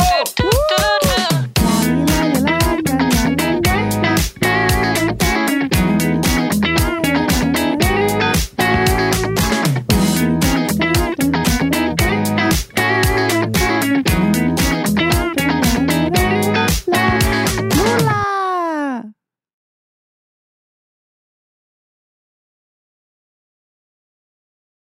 Uh! 0.43 1.08